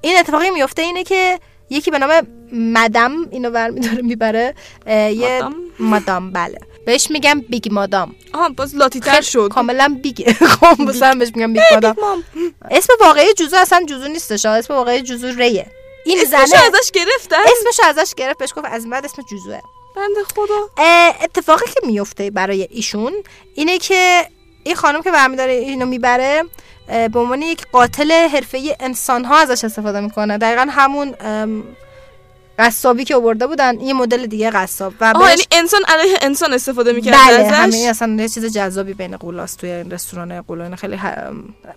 [0.02, 1.40] این اتفاقی میفته اینه که
[1.70, 2.12] یکی به نام
[2.52, 4.54] Madam اینو برمیداره می‌بره
[4.88, 5.42] یه؟
[5.80, 6.58] Madam بله.
[6.86, 8.16] بهش میگم Big Madam.
[8.34, 9.50] آها باز لاتی تر خیلی شد.
[9.54, 12.24] کاملا Big خب مثلا بهش میگم Big Madam.
[12.72, 14.46] اسم واقعی جوزو اصلا جوزو نیستش.
[14.46, 15.68] اسم واقعی جوزو ریه.
[16.06, 19.60] این اسمشو زنه ازش گرفتن اسمش ازش گرفت بهش گفت از بعد اسم جوزوه.
[19.96, 20.84] بنده خدا.
[21.24, 23.14] اتفاقی که میفته برای ایشون
[23.56, 24.28] اینه که
[24.64, 26.44] این خانم که برمیداره اینو می‌بره
[26.88, 30.38] به عنوان یک قاتل حرفه‌ای انسان ها ازش استفاده می‌کنه.
[30.38, 31.16] دقیقا همون
[32.60, 34.94] قصابی که آورده بودن یه مدل دیگه قصاب.
[35.02, 38.54] و آها بهش یعنی انسان علیه انسان استفاده می‌کرد بله ازش؟ همین اصلا یه چیز
[38.54, 41.16] جذابی بین قولاست توی این رستوران قولا اینا خیلی ه...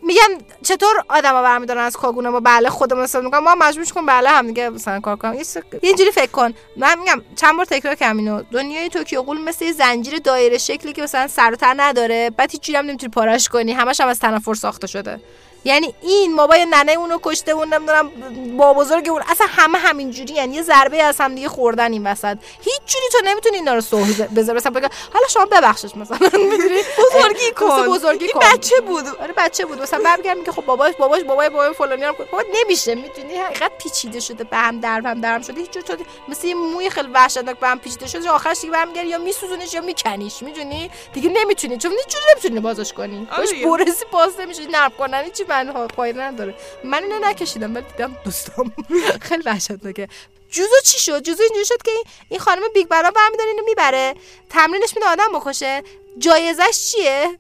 [0.03, 3.45] میگن چطور آدما برمیدارن از کاگونه؟ ما بله خودمون استفاده می‌کنم.
[3.45, 5.37] ما مجبور کنیم بله هم دیگه مثلا کار کنم
[5.83, 6.55] اینجوری فکر کن.
[6.77, 8.43] من میگم چند بار تکرار کردم اینو.
[8.53, 12.31] دنیای توکیو قول مثل یه زنجیر دایره شکلی که مثلا سر و نداره.
[12.31, 13.73] بعد هیچ جوری هم نمی‌تونی پارش کنی.
[13.73, 15.21] همش هم از تنفر ساخته شده.
[15.67, 18.11] یعنی این مابای ننه اونو کشته اون نمی‌دونم
[18.57, 22.39] با بزرگ اون اصلا همه همینجوری یعنی یه ضربه از هم دیگه خوردن این وسط.
[22.65, 26.19] هیچ جوری تو نمی‌تونی اینا رو صلح بذار مثلا بگه حالا شما ببخشش مثلا
[26.51, 27.89] می‌دونی؟ بزرگی کن.
[27.89, 28.41] بزرگی کن.
[28.41, 29.05] بچه بود.
[29.21, 29.83] آره بچه بود.
[29.83, 34.21] مثلا برمیگردم که خب باباش باباش بابای بابای فلانی هم بابا نمیشه می‌دونی؟ حقیقت پیچیده
[34.21, 35.61] شده به هم در هم درم شده.
[35.61, 35.99] هیچ جور
[36.29, 39.81] مثل یه موی خیلی وحشتناک به هم پیچیده شده آخرش دیگه برمیگردی یا میسوزونش یا
[39.81, 43.29] میکنیش می‌دونی؟ دیگه نمی‌تونی چون هیچ جوری نمی‌تونی بازش کنی.
[43.31, 43.87] آره باش.
[43.87, 46.55] برسی باز نمیشه نرم کنن هیچی من فایده نداره.
[46.85, 48.73] من اینو نکشیدم ولی دیدم دوستام.
[49.29, 50.09] خیلی وحشتناکه.
[50.51, 54.15] جوزو چی شد؟ جوزو اینجوری شد که این- این خانم Big برا برمیداره اینو می‌بره.
[54.51, 55.83] تمرینش میده آدم بکشه.
[56.19, 57.39] جایزش چیه؟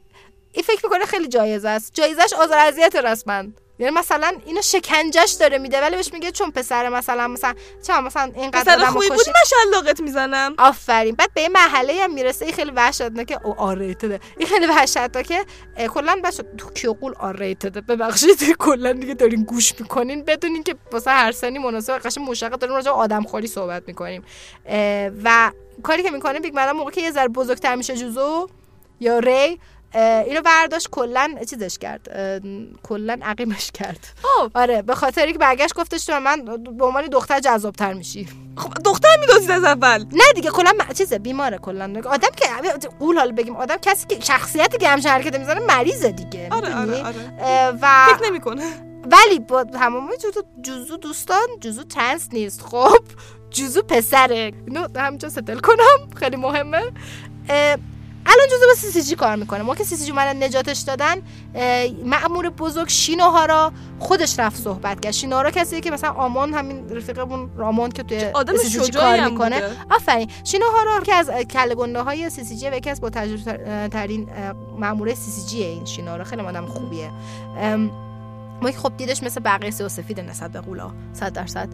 [0.52, 1.94] این فکر می‌کنه خیلی جایزه است.
[1.94, 3.44] جایزش آزار اذیت رسما.
[3.78, 7.54] یعنی مثلا اینو شکنجش داره میده ولی بهش میگه چون پسر مثلا مثلا
[7.86, 10.54] چرا مثلا اینقدر پسر آدم خوبی بود شلاقت می‌زنم.
[10.58, 11.14] آفرین.
[11.14, 13.40] بعد به این مرحله هم می‌رسه این خیلی وحشتناکه.
[13.44, 15.44] او R-rated ه این خیلی وحشتناکه.
[15.88, 18.52] کلا بچه توکیو غول R-rated ه ببخشید.
[18.58, 20.24] کلا دیگه دارین گوش می‌کنین.
[20.24, 24.24] بدونین که واسه هر سنی مناسب قشنگ مشقت داریم راجع به آدم خوری صحبت می‌کنیم.
[25.24, 25.52] و
[25.82, 28.48] کاری که می‌کنه Big Madam موقع که یه ذره بزرگتر میشه جوزو
[29.00, 29.60] یا ری
[29.96, 32.08] اینو برداشت کلا چیزش کرد
[32.82, 34.06] کلا عقیمش کرد.
[34.22, 34.50] خب.
[34.54, 36.44] آره به خاطری که برگشت گفتش تو من
[36.78, 38.28] به عنوان دختر جذابتر میشی.
[38.56, 40.04] خب دختر میدازید از اول.
[40.12, 42.02] نه دیگه کلا م- چیزه بیماره کلا.
[42.04, 42.48] آدم که
[42.98, 46.48] قول حالا بگیم آدم کسی که شخصیتی که همچین حرکت می‌زنه مریضه دیگه.
[46.50, 47.78] آره؟ آره آره.
[47.82, 48.62] و فکر نمی‌کنه.
[49.12, 52.62] ولی با تمام جوزو جوزو دوستان جوزو trans نیست.
[52.62, 52.98] خب
[53.50, 54.52] جوزو پسره.
[54.66, 56.10] اینو همینجا settle کنم.
[56.16, 56.82] خیلی مهمه.
[58.26, 59.62] الان جوزو با CCG کار می‌کنه.
[59.62, 61.14] ما که CCG من نجاتش دادن
[61.54, 65.12] اه، مأمور بزرگ شینوهارا خودش رفت صحبت کرد.
[65.12, 69.62] شینوهارا کسیه که مثلا آمون همین رفیقمون آمون که توی آدم CCG شجاعی کار می‌کنه.
[69.90, 70.30] آفرین.
[70.44, 74.28] شینوهارا که از کله های CCG و یکی از با تجربه تر- ترین
[74.78, 77.10] ماموره CCG این شینوهارا خیلی آدم خوبیه.
[78.62, 81.68] ما خب دیدش مثل بقیه سیاه سفید نسبت به قولا صد درصد.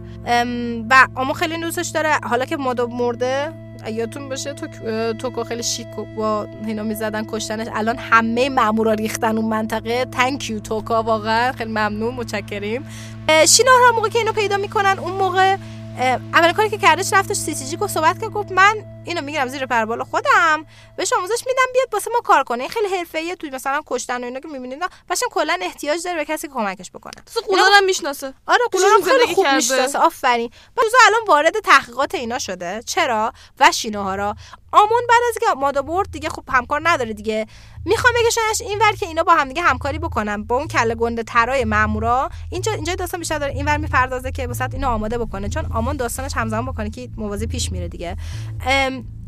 [0.89, 2.19] و اما خیلی دوستش داره.
[2.23, 3.53] حالا که مادا مرده
[3.91, 4.67] یادتون باشه تو
[5.13, 7.67] توکیو خیلی شیک با اینا می‌زدن کشتنش.
[7.73, 10.05] الان همه مامورا ریختن اون منطقه.
[10.05, 11.51] thank you توکا واقعا.
[11.51, 12.85] خیلی ممنون متشکریم.
[13.29, 15.55] اه، شینوهارا موقع که اینو پیدا می‌کنن اون موقع
[15.99, 19.47] اولین کاری که کردش رفتش سی سی جی گفت صحبت کرد گفت من اینو می‌گیرم
[19.47, 20.65] زیر پروبال خودم.
[20.97, 22.63] بهش آموزش میدم بیاد واسه ما کار کنه.
[22.63, 24.79] این خیلی حرفه‌ایه تو مثلا کشتن و اینا که می‌بینید
[25.09, 27.13] بچه‌م کلا احتیاج داره به کسی که کمکش بکنه.
[27.33, 28.33] تو قولان هم می‌شناسه.
[28.47, 29.47] آره پیششون قولارم خیلی خوب.
[29.47, 29.99] می‌شناسه.
[29.99, 30.51] آفرین.
[30.75, 32.83] بعد الان وارد تحقیقات اینا شده.
[32.85, 34.35] چرا؟ و شینوهارا
[34.73, 37.47] آمون بعد از که مادا برد دیگه خب همکار نداره دیگه.
[37.85, 40.43] می‌خوام بگشنش این ور که اینا با هم دیگه همکاری بکنن.
[40.43, 42.29] با اون کله گنده ترای مامورا.
[42.49, 43.53] اینجا اینجا داستان بیشتر داره.
[43.53, 45.49] این ور می‌پردازه که مثلا اینو آماده بکنه.
[45.49, 48.17] چون آمون داستانش همزمان بکنه که موازی پیش میره دیگه.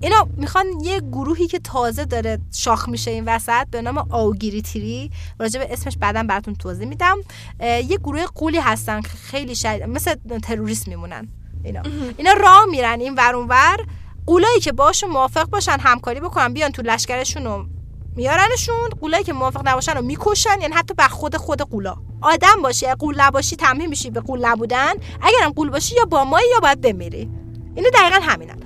[0.02, 5.12] اینا می‌خوان یه گروهی که تازه داره شاخ میشه این وسط به نام آوگیری تری.
[5.40, 7.18] راجع به اسمش بعدا براتون توضیح میدم.
[7.62, 9.84] یه گروه قولی هستن خیلی شد...
[9.84, 11.28] مثل تروریست میمونن.
[11.64, 11.82] اینا.
[12.18, 13.86] اینا راه میرن این ور اون ور.
[14.26, 17.70] قولایی که باشون موافق باشن همکاری بکنن بیان تو لشکرشون
[18.16, 18.90] میارنشون.
[19.02, 20.62] قولایی که موافق نباشن رو می‌کشن.
[20.62, 21.96] یعنی حتی بر خود خود قولا.
[22.22, 24.94] آدم باشی قول نباشی تمرین میشی به قول نبودن.
[25.22, 27.30] اگرم قول باشی یا با مایی یا باید بمیری.
[27.76, 28.60] اینو دقیقا همینن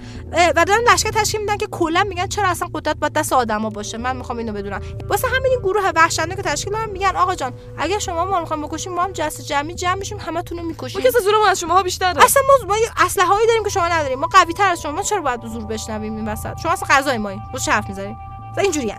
[0.55, 3.97] و دارن لشکر تشکیل میدن که کلا میگن چرا اصلا قدرت باید دست آدما باشه.
[3.97, 4.81] من می‌خوام اینو بدونم.
[5.09, 8.39] واسه همین این گروه وحشتناک که تشکیل دادن میگن آقا جان اگر شما ما رو
[8.39, 11.59] می‌خوایم بکشیم ما هم جست جمعی جمع میشیم همتون رو ما می‌کشیم کسی زورمون از
[11.59, 14.19] شماها بیشتره اصلا ما ما اسلحه هایی داریم که شما نداریم.
[14.19, 14.91] ما قوی تر از شما.
[14.91, 18.17] ما چرا باید زور بشنویم این وسط؟ شما اصلا غذای مایی با چه حرف می‌زنیم؟
[18.57, 18.95] اینجوری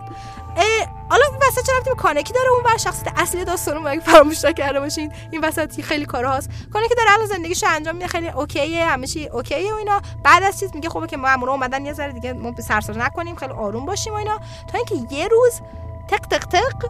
[1.11, 4.01] حالا این وسط چرا ربطی به کانکی داره اون بر شخصیت اصلی داستان رو اگه
[4.01, 6.49] فراموش نکرده باشین؟ این وسط خیلی کارهاست.
[6.73, 10.01] کانکی داره الان زندگیشو انجام میده خیلی اوکیه همه چی اوکیه و اینا.
[10.23, 13.53] بعد از چیز میگه خب که مامورا اومدن یه ذره دیگه ما سرسره نکنیم خیلی
[13.53, 14.39] آروم باشیم و اینا.
[14.71, 15.61] تا اینکه یه روز
[16.07, 16.89] تق تق تق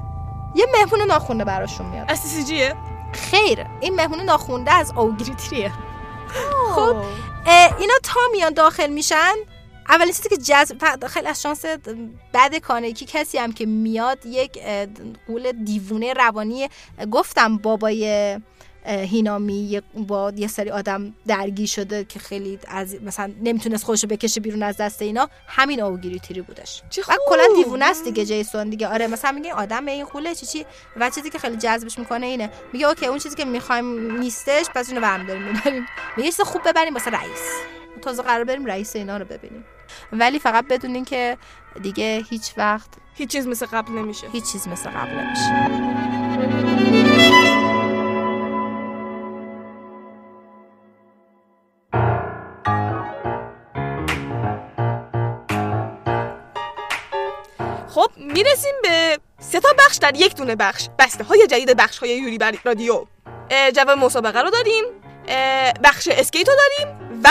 [0.55, 2.11] یه مهمون ناخونده براشون میاد.
[2.11, 2.75] از سی جیه
[3.13, 5.71] خیر این مهمون ناخونده از اوگریتریه
[6.75, 6.95] خب
[7.79, 9.33] اینا تا میان داخل میشن
[9.91, 11.65] اولین چیزی که جذب خیلی از شانس
[12.33, 14.59] بد کانکی کسی هم که میاد یک
[15.27, 16.69] قول دیوونه روانی
[17.11, 18.39] گفتم بابای
[18.85, 24.63] هینامی با یه سری آدم درگیر شده که خیلی از مثلا نمی‌تونست خودشو بکشه بیرون
[24.63, 26.81] از دست اینا همین آوگیری تیری بودش.
[26.91, 27.01] و.
[27.27, 28.87] کلا دیوونه است دیگه جیسون دیگه.
[28.87, 30.65] آره مثلا میگه آدم این خوله چی چی؟
[30.97, 32.49] و چیزی که خیلی جذبش می‌کنه اینه.
[32.73, 35.85] میگه اوکی اون چیزی که می‌خوایم نیستش پس اینو برمیداریم می‌بریم.
[36.17, 37.41] میگه خوب ببریم واسه رئیس.
[38.01, 39.65] تازه قرار بریم رئیس اینا رو ببینیم.
[40.11, 41.37] ولی فقط بدونین که
[41.81, 44.27] دیگه هیچ وقت هیچ چیز مثل قبل نمیشه.
[44.31, 45.71] هیچ چیز مثل قبل نمیشه.
[57.89, 60.89] خب می‌رسیم به سه تا بخش در یک دونه بخش.
[60.99, 63.05] بسته های جدید بخش های یوری بر رادیو.
[63.73, 64.83] جواب مسابقه رو داریم.
[65.83, 67.29] بخش اسکیت رو داریم و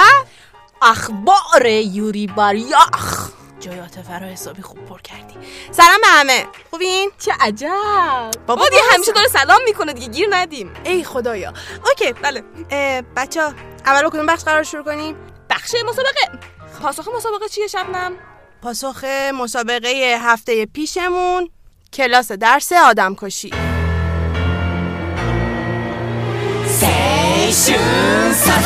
[0.82, 5.34] اخبار یوری باریکلا جای عاطفه رو حسابی خوب پر کردی.
[5.70, 6.46] سلام به همه.
[6.70, 8.30] خوبین؟ چه عجب.
[8.46, 10.72] بابا دیگه همیشه داره سلام می‌کنه دیگه گیر ندیم.
[10.84, 11.52] ای خدایا.
[11.86, 12.42] okay بله.
[13.16, 13.54] بچه ها
[13.86, 15.16] اول کدوم بخش قرار شروع کنیم؟
[15.50, 16.38] بخش مسابقه.
[16.82, 18.12] پاسخ مسابقه چیه شبنم؟
[18.62, 19.04] پاسخ
[19.34, 21.50] مسابقه هفته پیشمون
[21.92, 23.50] کلاس درس آدم کشی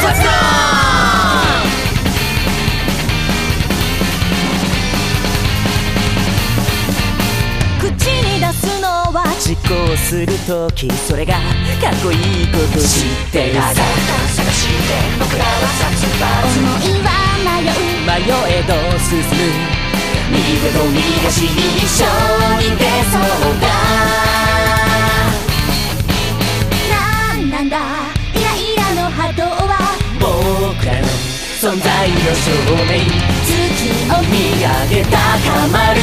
[0.04, 0.83] 口
[9.68, 10.34] 行する。
[10.46, 11.42] ときそれがかっ
[12.02, 13.82] こいいこと知ってるさ探
[14.52, 15.50] して僕らは
[15.80, 17.08] 殺伐思いは
[17.48, 17.72] 迷う
[18.04, 18.12] 迷
[18.52, 19.24] えど進む
[20.30, 21.48] 右手と右足に
[21.78, 22.04] 一緒
[22.60, 23.64] に出そうだ
[26.90, 27.78] なんなんだ
[28.34, 29.72] イライラの波動は
[30.20, 31.06] 僕らの
[31.58, 32.52] 存在の証
[32.84, 33.00] 明
[33.46, 33.48] 月
[34.12, 35.16] を見上げ高
[35.72, 36.00] まる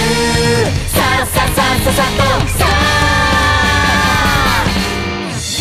[0.87, 3.10] さあさあさあさあさあとさあ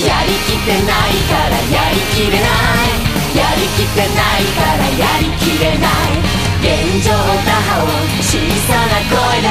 [0.01, 1.21] やりきってない。
[1.29, 3.37] からやりきれない。
[3.37, 4.49] やりきってない。
[4.57, 6.25] からやりきれない。
[6.61, 7.89] 現状打破を
[8.21, 8.37] 小
[8.69, 9.49] さな声で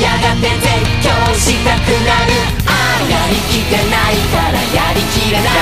[0.00, 0.68] やがて絶
[1.04, 2.32] 叫したくなる
[2.64, 5.52] ああやりきってないからやりきれない。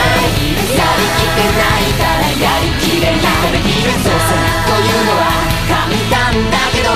[0.74, 1.90] やりきってない。
[1.98, 3.66] からやりきれない。
[4.02, 4.30] そうさ
[4.66, 5.26] というのは
[5.66, 6.90] 簡単だけど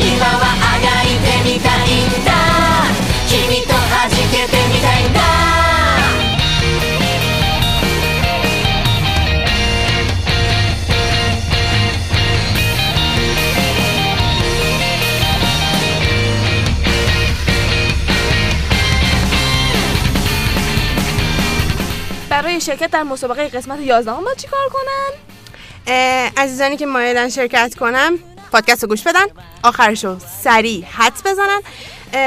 [0.00, 2.04] 今はあがいてみたい。
[2.04, 2.32] んだ
[3.28, 5.08] 君と弾けてみたい。
[5.08, 5.31] んだ
[22.52, 25.12] برای شرکت در مسابقه قسمت 11 هم باید چی کار کنن؟
[26.36, 28.18] عزیزانی که مایلن شرکت کنم
[28.52, 29.24] پادکست رو گوش بدن.
[29.62, 31.60] آخرشو سریع حدس بزنن.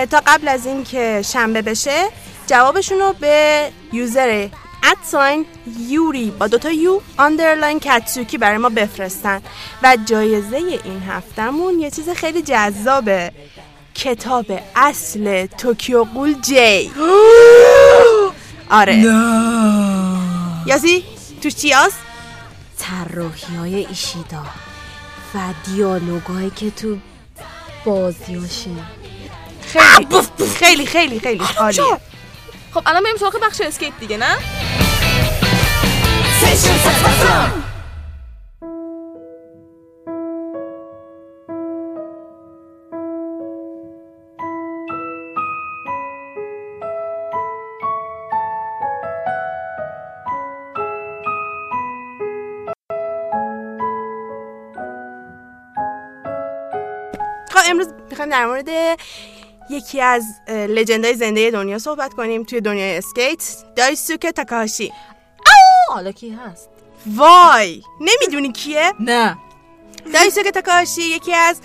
[0.05, 2.05] تا قبل از اینکه شنبه بشه
[2.47, 4.47] جوابشون رو به user
[4.83, 5.45] at sign
[5.79, 9.41] یوری با دوتا U underline کتسوکی برای ما بفرستن.
[9.83, 13.31] و جایزه این هفتهمون یه چیز خیلی جذابه.
[13.95, 14.45] کتاب
[14.75, 16.91] اصل توکیو غول جی.
[18.69, 19.94] آره.
[20.65, 21.03] یاسی
[21.41, 21.97] توش چی هست؟
[22.79, 24.43] طراحی های ایشیدا
[25.35, 26.97] و دیالوگایی که تو
[27.85, 28.69] بازیاشه
[29.61, 30.21] خیلی.
[30.59, 31.43] خیلی خیلی خیلی.
[31.57, 31.83] عالیه.
[32.73, 34.37] خب الان بریم سراغ بخش اسکیت دیگه نه؟
[58.15, 58.99] می‌خوایم در مورد
[59.69, 63.55] یکی از اه، legend های زنده دنیا صحبت کنیم توی دنیای اسکیت.
[63.75, 64.93] دایسوکه تاکاهاشی.
[65.89, 66.69] حالا کی هست؟
[67.05, 67.81] وای!
[68.01, 69.37] نمی‌دونی کیه؟ نه.
[70.13, 71.61] دایسوکه تاکاهاشی یکی از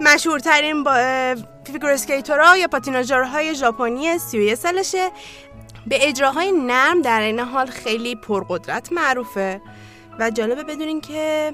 [0.00, 0.94] مشهورترین با
[1.72, 5.10] figure skater ها یا پاتیناژورهای ژاپنی 31 سالشه.
[5.86, 9.60] به اجراهای نرم در عین حال خیلی پرقدرت معروفه.
[10.18, 11.52] و جالبه بدونین که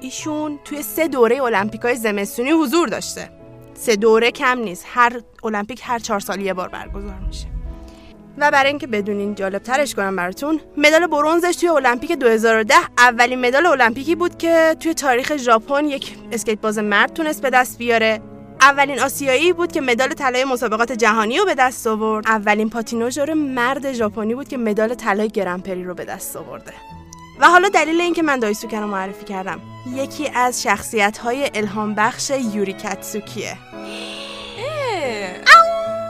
[0.00, 3.39] ایشون توی سه دوره المپیکای زمستونی حضور داشته.
[3.74, 4.84] سه دوره کم نیست.
[4.88, 7.46] هر المپیک هر چهار سال یه بار برگزار میشه.
[8.38, 13.66] و برای اینکه بدونین جالب ترش کنم براتون مدال برونزش توی المپیک 2010 اولین مدال
[13.66, 18.20] المپیکی بود که توی تاریخ ژاپن یک اسکیت باز مرد تونست به دست بیاره.
[18.60, 22.26] اولین آسیایی بود که مدال طلای مسابقات جهانی رو به دست آورد.
[22.26, 26.72] اولین پاتیناژور مرد ژاپنی بود که مدال طلای گرنپری رو به دست آورده.
[27.40, 29.60] و حالا دلیل اینکه من دایسوکه رو معرفی کردم
[29.94, 33.56] یکی از شخصیت های الهام بخش یوری کاتسوکیه.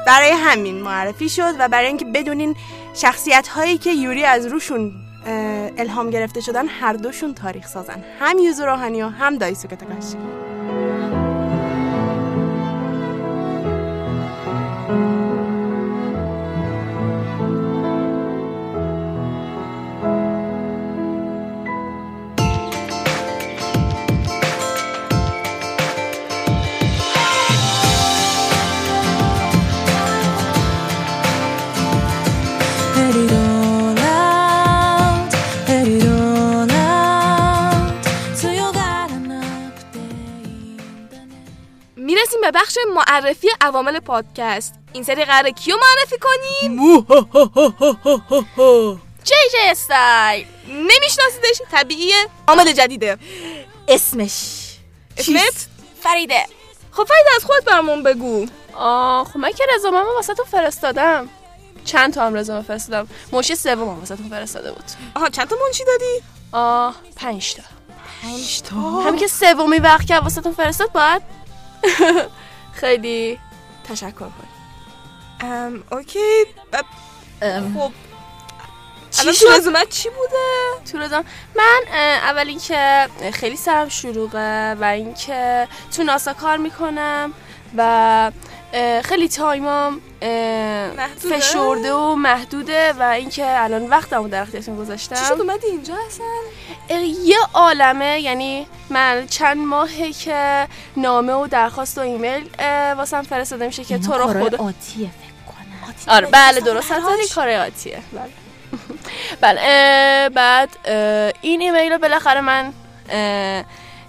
[0.07, 2.57] برای همین معرفی شد و برای اینکه بدونین
[2.95, 4.93] شخصیت هایی که یوری از روشون
[5.79, 10.17] الهام گرفته شدن هر دوشون تاریخ سازن هم یوزو روحانی و هم دایسوکه تاکاشی
[42.41, 44.75] می‌رسیم به بخش معرفی عوامل پادکست.
[44.93, 46.77] این سری قراره کیو معرفی کنیم؟
[49.25, 52.27] جی جی استایل نمیشناسیدش؟ طبیعیه.
[52.49, 53.19] عامل جدیده.
[53.89, 54.33] اسمش.
[55.17, 55.67] اسمت؟
[56.01, 56.47] فریده.
[56.93, 58.47] خب فریده از خودت برامون بگو.
[58.75, 61.29] آه خب من که رزومه واسه تو فرستادم.
[61.85, 63.09] چند تا هم رزومه فرستادم.
[63.33, 64.85] منشی سوم واسه تو فرستاده بود.
[65.17, 66.23] آها چند تا منشی دادی؟
[66.53, 67.63] آه پنج تا.
[68.23, 68.77] پنج تا.
[68.77, 71.23] همین که سومی وقت که واسه تو فرستاد باید
[72.73, 73.39] خیلی
[73.85, 74.49] تشکر کنی
[75.41, 76.45] ام okay.
[76.73, 76.85] ب-
[77.43, 77.93] ام، خب
[79.11, 81.25] چی الان شد؟ تو رزومت چی بوده؟ تو رزومه
[81.57, 81.83] من
[82.23, 87.33] اول اینکه خیلی سرم شلوغه و اینکه تو ناسا کار می‌کنم
[87.77, 88.31] و
[89.05, 95.17] خیلی time ام محدوده؟ فشرده و محدوده و اینکه الان وقتمو در اختیارتون چی گذاشتم
[95.17, 96.27] شد؟ اومدی اینجا اصلا؟
[97.25, 102.49] یه عالمه یعنی من چند ماهه که نامه و درخواست و ایمیل
[102.97, 106.15] واسم فرستاده میشه که تو رو خدا آتیه فکر کنم.
[106.15, 106.93] آره بله درست.
[106.93, 107.99] هست کار آتیه.
[108.13, 108.31] بله.
[109.41, 112.73] بله اه، بعد اه، این ایمیل رو بالاخره من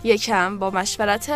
[0.04, 1.32] یکم با مشورت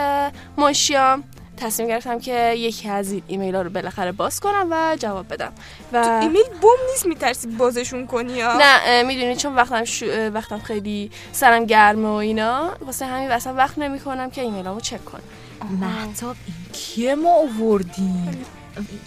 [0.57, 1.23] منشیام
[1.57, 5.53] تصمیم گرفتم که یکی از این ایمیل ها رو بالاخره باز کنم و جواب بدم.
[5.93, 10.05] و تو ایمیل بوم نیست میترسی بازشون کنی یا؟ نه می‌دونی چون وقتم شو...
[10.33, 15.05] وقتم خیلی سرم گرمه و اینا واسه همین اصلا وقت نمی کنم که ایمیلامو چک
[15.05, 15.21] کنم.
[15.81, 18.45] مهتاب این کیه ما آوردیم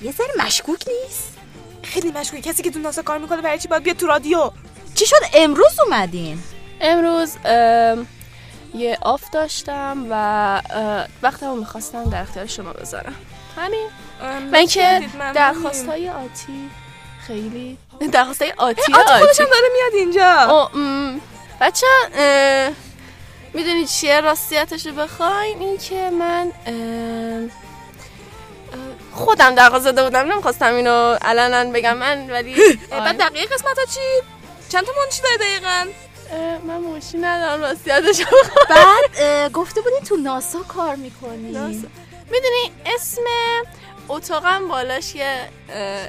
[0.03, 1.38] یه سری مشکوک نیست؟
[1.82, 4.51] خیلی مشکوکی کسی که تو ناسا کار می‌کنه برای چی باید بیاد تو رادیو؟
[4.94, 6.38] چی شد؟ امروز اومدین؟
[6.80, 8.07] امروز ام،
[8.75, 10.62] یه off داشتم و
[11.23, 13.14] وقتمو می‌خواستم در اختیار شما بذارم.
[13.57, 13.87] همین.
[14.55, 15.33] اینکه خیلی ممنونیم.
[15.33, 16.71] درخواست های آتی
[17.27, 17.79] خیلی
[18.12, 19.12] درخواست های آتی آتی.
[19.12, 20.71] هم داره میاد اینجا.
[21.61, 21.87] بچه
[23.55, 26.53] می‌دونی چیه راستیتش رو بخواین؟ این که من
[29.12, 32.55] خودم درخواست داده بودم نمی‌خواستم اینو علنا بگم من ولی
[32.91, 34.01] بعد دقیقه قسمت ها چی؟
[34.69, 35.87] چند تا منشی داری دقیقا؟
[36.66, 38.22] من موشی ندارم راستیتش
[38.70, 41.53] بعد گفته بودین تو ناسا کار می‌کنی.
[42.31, 43.22] می‌دونی اسم
[44.09, 46.09] اتاقم بالاش یه اه،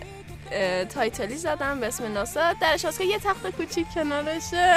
[0.51, 2.53] اه، title ی زدم به اسم ناسا.
[2.53, 4.75] درش هست که یه تخت کوچیک کنارشه.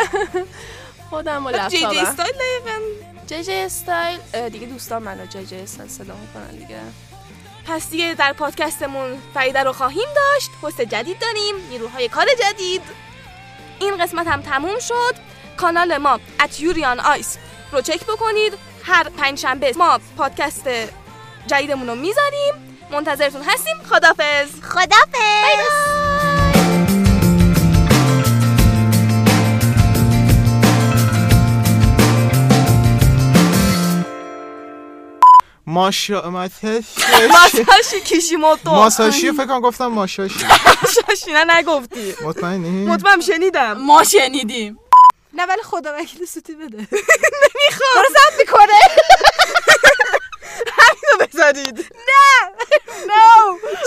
[1.11, 2.07] خودم و JJ لپتاپم.
[2.07, 2.35] style
[3.27, 4.49] JJ style.
[4.49, 6.81] دیگه دوستان منو JJ style صدا می‌کنن دیگه.
[7.67, 10.51] پس دیگه در پادکستمون فریده رو خواهیم داشت.
[10.63, 11.55] پست جدید داریم.
[11.71, 12.83] نیروهای کار جدید.
[13.81, 15.32] این قسمت هم تموم شد.
[15.63, 17.39] کانال ما at یوریان آیس
[17.73, 18.53] رو چک بکنید.
[18.85, 20.69] هر پنج شنبه ما پادکست
[21.47, 22.55] جدیدمون رو می‌ذاریم.
[22.91, 23.77] منتظرتون هستیم.
[23.91, 25.73] خدافز خدافظ
[35.67, 38.71] ماشا ماساشی کیشیموتو.
[38.71, 42.15] ماساشی فکر کنم گفتم ماشاشی شاشی نه نگفتی.
[42.25, 43.73] مطمئنی؟ مطمئن شنیدم.
[43.73, 44.79] ما شنیدیم.
[45.43, 46.77] نه ولی خدا وکیل سوتی بده.
[47.43, 48.05] نمی‌خوام.
[48.15, 48.81] زب می‌کنه.
[50.79, 51.79] همینو بذارید.
[52.09, 52.51] نه.
[53.11, 53.25] نه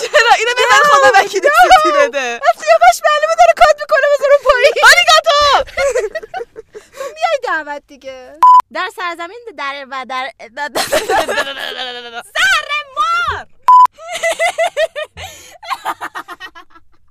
[0.01, 2.39] چرا؟ اینو بذار خدا وکیلی سوتی بده.
[2.59, 4.73] سیاوش معلومه داره کات می‌کنه بذارم پایین.
[4.91, 5.39] آریگاتو
[6.99, 8.39] میای دعوت دیگه.
[8.73, 10.31] در سرزمین در و در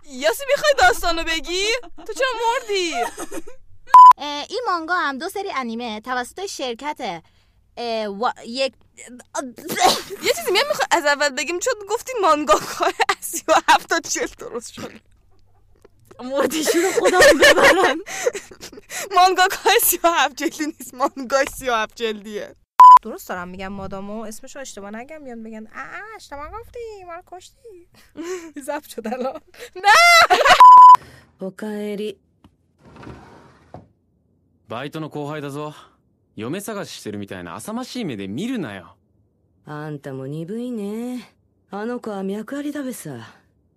[0.07, 1.67] یاسی می‌خوای داستانو بگی؟
[2.07, 2.95] تو چرا مردی؟
[4.49, 7.23] این مانگا هم دو سری انیمه توسط شرکت
[8.47, 8.73] یک
[10.23, 14.27] یه چیزی میگم می‌خوای از اول بگیم چون گفتی مانگا کار از و هفتاد چل
[14.39, 14.93] درست شد.
[16.21, 17.99] مردیشون خدا ببرن.
[19.15, 20.95] مانگا کار سی و هفت جلدی نیست.
[20.95, 22.55] مانگا سی و هفت جلدیه.
[23.03, 24.23] درست دارم میگم مادامو.
[24.23, 25.25] اسمشو اشتباه نگم.
[25.25, 27.89] بیان بگن اه اشتباه گفتی ما رو کشتی.
[28.67, 29.41] زب شد الان.
[29.77, 30.39] نه!
[34.69, 35.75] バイトの後輩だぞ
[36.37, 38.97] 嫁探ししてるみたいな浅ましい目で見るなよ
[39.67, 41.31] あんたも鈍いね
[41.71, 43.19] あの子は脈ありだべさ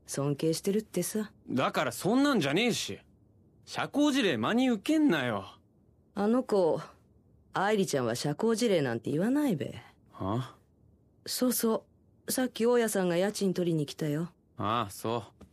[0.05, 2.99] 尊敬してるってさだからそんなんじゃねえし
[3.65, 5.45] 社交辞令真に受けんなよ。
[6.15, 6.79] あの子、
[7.51, 9.75] 愛梨ちゃんは社交辞令なんて言わないべ。
[10.13, 10.55] あ？
[11.25, 11.83] そうそ
[12.25, 12.31] う。
[12.31, 14.29] さっき大家さんが家賃取りに来たよ。
[14.57, 15.45] ああ、そう。